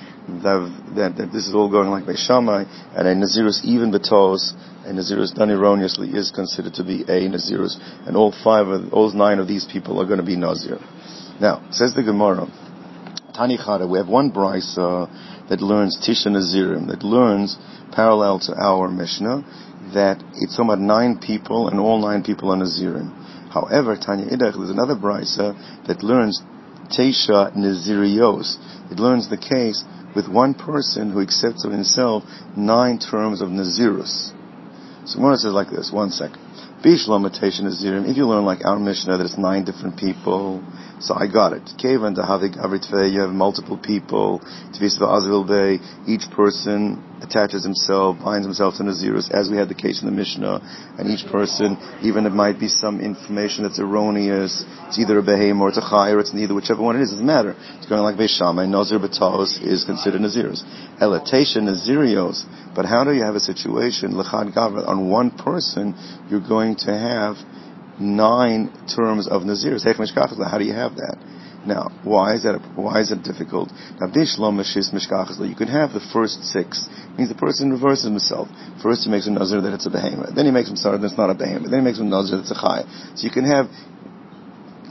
that, 0.41 0.71
that, 0.95 1.17
that 1.17 1.33
this 1.33 1.47
is 1.47 1.53
all 1.53 1.69
going 1.69 1.89
like 1.89 2.05
Beis 2.05 2.23
Shammai, 2.23 2.63
and 2.95 3.07
a 3.07 3.13
Nazirus 3.13 3.59
even 3.65 3.91
Betos, 3.91 4.55
a 4.87 4.93
Nazirus 4.95 5.35
done 5.35 5.51
erroneously 5.51 6.11
is 6.11 6.31
considered 6.31 6.75
to 6.75 6.83
be 6.85 7.01
a 7.03 7.27
Nazirus, 7.27 7.75
and 8.07 8.15
all 8.15 8.31
five 8.31 8.67
of, 8.67 8.93
all 8.93 9.11
nine 9.11 9.39
of 9.39 9.49
these 9.49 9.65
people 9.65 9.99
are 9.99 10.05
going 10.05 10.19
to 10.19 10.25
be 10.25 10.37
Nazir. 10.37 10.79
Now, 11.41 11.67
says 11.71 11.93
the 11.93 12.03
Gemara, 12.03 12.47
Tani 13.35 13.57
Chada, 13.57 13.89
we 13.89 13.97
have 13.97 14.07
one 14.07 14.31
brisa 14.31 15.09
that 15.49 15.59
learns 15.59 15.99
Tisha 15.99 16.31
Nazirim, 16.31 16.87
that 16.87 17.03
learns 17.03 17.57
parallel 17.91 18.39
to 18.47 18.53
our 18.53 18.87
Mishnah, 18.87 19.43
that 19.93 20.23
it's 20.35 20.57
about 20.57 20.79
nine 20.79 21.19
people 21.19 21.67
and 21.67 21.81
all 21.81 21.99
nine 21.99 22.23
people 22.23 22.51
are 22.51 22.57
Nazirim. 22.57 23.22
However, 23.53 23.95
Tanya 23.95 24.25
Idach, 24.25 24.57
there's 24.57 24.71
another 24.71 24.95
brisa 24.95 25.53
that 25.85 26.01
learns 26.01 26.41
Tesha 26.89 27.55
Nazirios. 27.55 28.57
It 28.91 28.97
learns 28.99 29.29
the 29.29 29.37
case 29.37 29.83
with 30.15 30.27
one 30.27 30.55
person 30.55 31.11
who 31.11 31.21
accepts 31.21 31.63
of 31.63 31.71
himself 31.71 32.23
nine 32.57 32.97
terms 32.97 33.41
of 33.41 33.49
Nazirus. 33.49 34.31
So 35.05 35.19
Gemara 35.19 35.37
says 35.37 35.53
like 35.53 35.69
this, 35.69 35.91
one 35.91 36.09
second. 36.09 36.39
Bish 36.81 37.07
limitation 37.07 37.65
Nazirim, 37.65 38.09
if 38.09 38.17
you 38.17 38.25
learn 38.25 38.43
like 38.43 38.65
our 38.65 38.79
Mishnah 38.79 39.17
that 39.17 39.23
it's 39.23 39.37
nine 39.37 39.63
different 39.63 39.97
people, 39.97 40.63
so 40.99 41.13
I 41.13 41.27
got 41.27 41.53
it. 41.53 41.63
Kevan 41.77 42.15
Dahavik 42.15 42.55
you 43.13 43.21
have 43.21 43.29
multiple 43.29 43.77
people. 43.77 44.41
Tvisva 44.73 45.07
Azvil 45.13 45.47
Bay, 45.47 45.79
each 46.07 46.29
person 46.31 47.01
attaches 47.23 47.63
himself, 47.63 48.17
binds 48.23 48.45
himself 48.45 48.75
to 48.75 48.83
Nazirus, 48.83 49.31
as 49.31 49.49
we 49.49 49.57
had 49.57 49.69
the 49.69 49.75
case 49.75 50.01
in 50.01 50.05
the 50.05 50.13
Mishnah, 50.13 50.59
and 50.99 51.09
each 51.09 51.25
person, 51.31 51.77
even 52.03 52.25
it 52.25 52.31
might 52.31 52.59
be 52.59 52.67
some 52.67 52.99
information 52.99 53.63
that's 53.63 53.79
erroneous, 53.79 54.65
it's 54.87 54.99
either 54.99 55.19
a 55.19 55.23
Behem 55.23 55.59
or 55.61 55.69
it's 55.69 55.77
a 55.77 55.81
Chai, 55.81 56.11
or 56.11 56.19
it's 56.19 56.33
neither, 56.33 56.53
whichever 56.53 56.81
one 56.81 56.95
it 56.95 57.01
is, 57.01 57.11
doesn't 57.11 57.25
matter. 57.25 57.55
It's 57.77 57.87
going 57.87 58.01
like 58.01 58.15
Beis 58.15 58.37
Shammai, 58.37 58.65
Nazir 58.65 58.99
Batos 58.99 59.63
is 59.63 59.85
considered 59.85 60.21
Nazirus. 60.21 60.61
Elatation 61.01 61.65
Nazirios, 61.65 62.45
but 62.75 62.85
how 62.85 63.03
do 63.03 63.13
you 63.13 63.23
have 63.23 63.35
a 63.35 63.39
situation, 63.39 64.13
Lechad 64.13 64.53
Gavra, 64.53 64.87
on 64.87 65.09
one 65.09 65.31
person, 65.31 65.95
you're 66.29 66.47
going 66.47 66.75
to 66.75 66.91
have 66.91 67.37
nine 67.99 68.71
terms 68.95 69.27
of 69.27 69.43
Nazirus. 69.43 69.83
How 69.85 70.57
do 70.57 70.65
you 70.65 70.73
have 70.73 70.95
that? 70.95 71.17
Now, 71.65 71.91
why 72.03 72.35
is 72.35 72.43
that? 72.43 72.59
Why 72.75 72.99
is 72.99 73.11
it 73.11 73.23
difficult? 73.23 73.71
Now, 73.99 74.07
you 74.07 75.55
can 75.55 75.67
have 75.67 75.93
the 75.93 76.03
first 76.11 76.43
six. 76.43 76.87
It 76.91 77.17
means 77.17 77.29
the 77.29 77.35
person 77.35 77.71
reverses 77.71 78.03
himself. 78.03 78.49
First, 78.81 79.05
he 79.05 79.09
makes 79.09 79.27
a 79.27 79.31
nazir 79.31 79.61
that 79.61 79.73
it's 79.73 79.85
a 79.85 79.89
behemoth. 79.89 80.35
Then 80.35 80.45
he 80.45 80.51
makes 80.51 80.69
him 80.69 80.75
sorry 80.75 80.97
that 80.97 81.05
it's 81.05 81.17
not 81.17 81.29
a 81.29 81.35
behemoth. 81.35 81.71
Then 81.71 81.79
he 81.79 81.85
makes 81.85 81.99
him 81.99 82.09
nazir 82.09 82.35
that 82.35 82.43
it's 82.43 82.51
a 82.51 82.59
chai. 82.59 82.83
So 83.15 83.23
you 83.23 83.31
can 83.31 83.45
have 83.45 83.71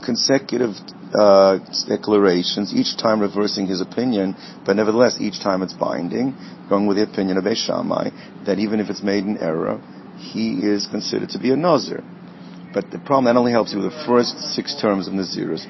consecutive 0.03 0.73
uh, 1.13 1.59
declarations, 1.87 2.73
each 2.73 2.97
time 2.97 3.21
reversing 3.21 3.67
his 3.67 3.79
opinion, 3.79 4.35
but 4.65 4.75
nevertheless, 4.75 5.17
each 5.19 5.39
time 5.39 5.61
it's 5.61 5.73
binding, 5.73 6.35
going 6.69 6.87
with 6.87 6.97
the 6.97 7.03
opinion 7.03 7.37
of 7.37 7.45
Eshamai, 7.45 8.45
that 8.45 8.59
even 8.59 8.79
if 8.79 8.89
it's 8.89 9.03
made 9.03 9.23
in 9.23 9.37
error, 9.37 9.79
he 10.17 10.59
is 10.59 10.87
considered 10.87 11.29
to 11.29 11.39
be 11.39 11.51
a 11.51 11.55
nazir. 11.55 12.03
But 12.73 12.89
the 12.89 12.97
problem 12.97 13.25
that 13.25 13.37
only 13.37 13.51
helps 13.51 13.71
you 13.71 13.79
with 13.79 13.91
the 13.91 14.03
first 14.07 14.37
six 14.55 14.75
terms 14.81 15.07
of 15.07 15.13
Nazirus. 15.13 15.63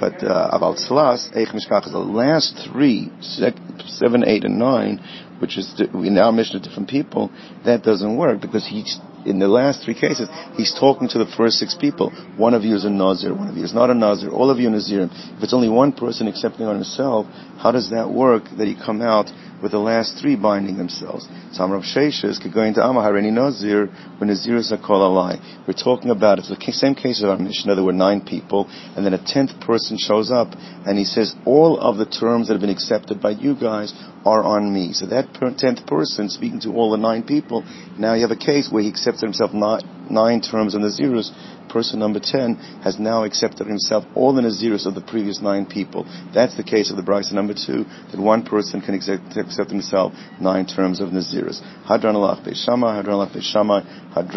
But 0.00 0.22
uh, 0.22 0.50
about 0.52 0.78
Slas, 0.78 1.28
Eich 1.34 1.52
Mishkach 1.54 1.86
is 1.86 1.92
the 1.92 1.98
last 1.98 2.54
three, 2.70 3.10
seven, 3.20 4.24
eight, 4.24 4.44
and 4.44 4.58
nine, 4.58 5.00
which 5.40 5.58
is 5.58 5.74
in 5.78 6.18
our 6.18 6.32
mission 6.32 6.60
to 6.60 6.68
different 6.68 6.88
people, 6.88 7.30
that 7.64 7.82
doesn't 7.82 8.16
work 8.16 8.40
because 8.40 8.66
he's 8.66 8.98
in 9.24 9.38
the 9.38 9.48
last 9.48 9.84
three 9.84 9.94
cases, 9.94 10.28
he's 10.54 10.74
talking 10.78 11.08
to 11.08 11.18
the 11.18 11.26
first 11.36 11.56
six 11.56 11.74
people. 11.74 12.10
One 12.36 12.54
of 12.54 12.62
you 12.62 12.74
is 12.74 12.84
a 12.84 12.90
Nazir, 12.90 13.34
one 13.34 13.48
of 13.48 13.56
you 13.56 13.64
is 13.64 13.74
not 13.74 13.90
a 13.90 13.94
Nazir, 13.94 14.30
all 14.30 14.50
of 14.50 14.58
you 14.58 14.68
are 14.68 14.72
Nazirim. 14.72 15.10
If 15.36 15.42
it's 15.42 15.54
only 15.54 15.68
one 15.68 15.92
person 15.92 16.28
accepting 16.28 16.66
on 16.66 16.76
himself, 16.76 17.26
how 17.58 17.72
does 17.72 17.90
that 17.90 18.10
work 18.10 18.44
that 18.56 18.66
he 18.66 18.74
come 18.74 19.02
out 19.02 19.30
with 19.62 19.72
the 19.72 19.78
last 19.78 20.18
three 20.20 20.36
binding 20.36 20.76
themselves. 20.76 21.26
So 21.52 21.62
Amrav 21.62 21.82
Sheshes 21.82 22.40
could 22.40 22.52
go 22.52 22.62
into 22.62 22.80
Amahareni 22.80 23.32
Nazir 23.32 23.86
when 24.18 24.28
Nazir 24.28 24.56
is 24.56 24.72
a 24.72 24.78
alai. 24.78 25.40
We're 25.66 25.74
talking 25.74 26.10
about 26.10 26.38
it's 26.38 26.48
the 26.48 26.72
same 26.72 26.94
case 26.94 27.22
of 27.22 27.30
our 27.30 27.38
Mishnah. 27.38 27.74
There 27.74 27.84
were 27.84 27.92
nine 27.92 28.20
people, 28.20 28.68
and 28.96 29.04
then 29.04 29.14
a 29.14 29.24
tenth 29.24 29.58
person 29.60 29.96
shows 29.98 30.30
up, 30.30 30.54
and 30.84 30.98
he 30.98 31.04
says 31.04 31.34
all 31.44 31.78
of 31.78 31.96
the 31.96 32.06
terms 32.06 32.48
that 32.48 32.54
have 32.54 32.60
been 32.60 32.70
accepted 32.70 33.20
by 33.20 33.30
you 33.30 33.56
guys 33.56 33.92
are 34.28 34.42
on 34.44 34.72
me. 34.72 34.92
So 34.92 35.06
that 35.06 35.34
tenth 35.58 35.86
person 35.86 36.28
speaking 36.28 36.60
to 36.60 36.70
all 36.70 36.90
the 36.90 36.98
nine 36.98 37.22
people, 37.22 37.64
now 37.96 38.14
you 38.14 38.22
have 38.22 38.30
a 38.30 38.36
case 38.36 38.68
where 38.70 38.82
he 38.82 38.88
accepted 38.88 39.22
himself 39.22 39.52
nine 39.52 40.40
terms 40.40 40.74
in 40.74 40.82
the 40.82 40.90
zeros 40.90 41.32
person 41.68 41.98
number 41.98 42.20
10 42.20 42.56
has 42.82 42.98
now 42.98 43.24
accepted 43.24 43.66
himself 43.66 44.04
all 44.14 44.34
the 44.34 44.42
Nazirus 44.42 44.86
of 44.86 44.94
the 44.94 45.00
previous 45.00 45.40
nine 45.40 45.66
people. 45.66 46.06
That's 46.34 46.56
the 46.56 46.64
case 46.64 46.90
of 46.90 46.96
the 46.96 47.02
Brisa 47.02 47.32
number 47.32 47.54
2, 47.54 47.84
that 48.10 48.20
one 48.20 48.44
person 48.44 48.80
can 48.80 48.94
accept, 48.94 49.36
accept 49.36 49.70
himself 49.70 50.14
nine 50.40 50.66
terms 50.66 51.00
of 51.00 51.10
Nazirus. 51.10 51.60
Hadran 51.88 52.16
Beis 52.44 52.64
Shammai, 52.64 53.02
Hadran 53.02 53.30
Beis 53.30 53.42
Shammai, 53.42 53.82
Hadran 54.14 54.32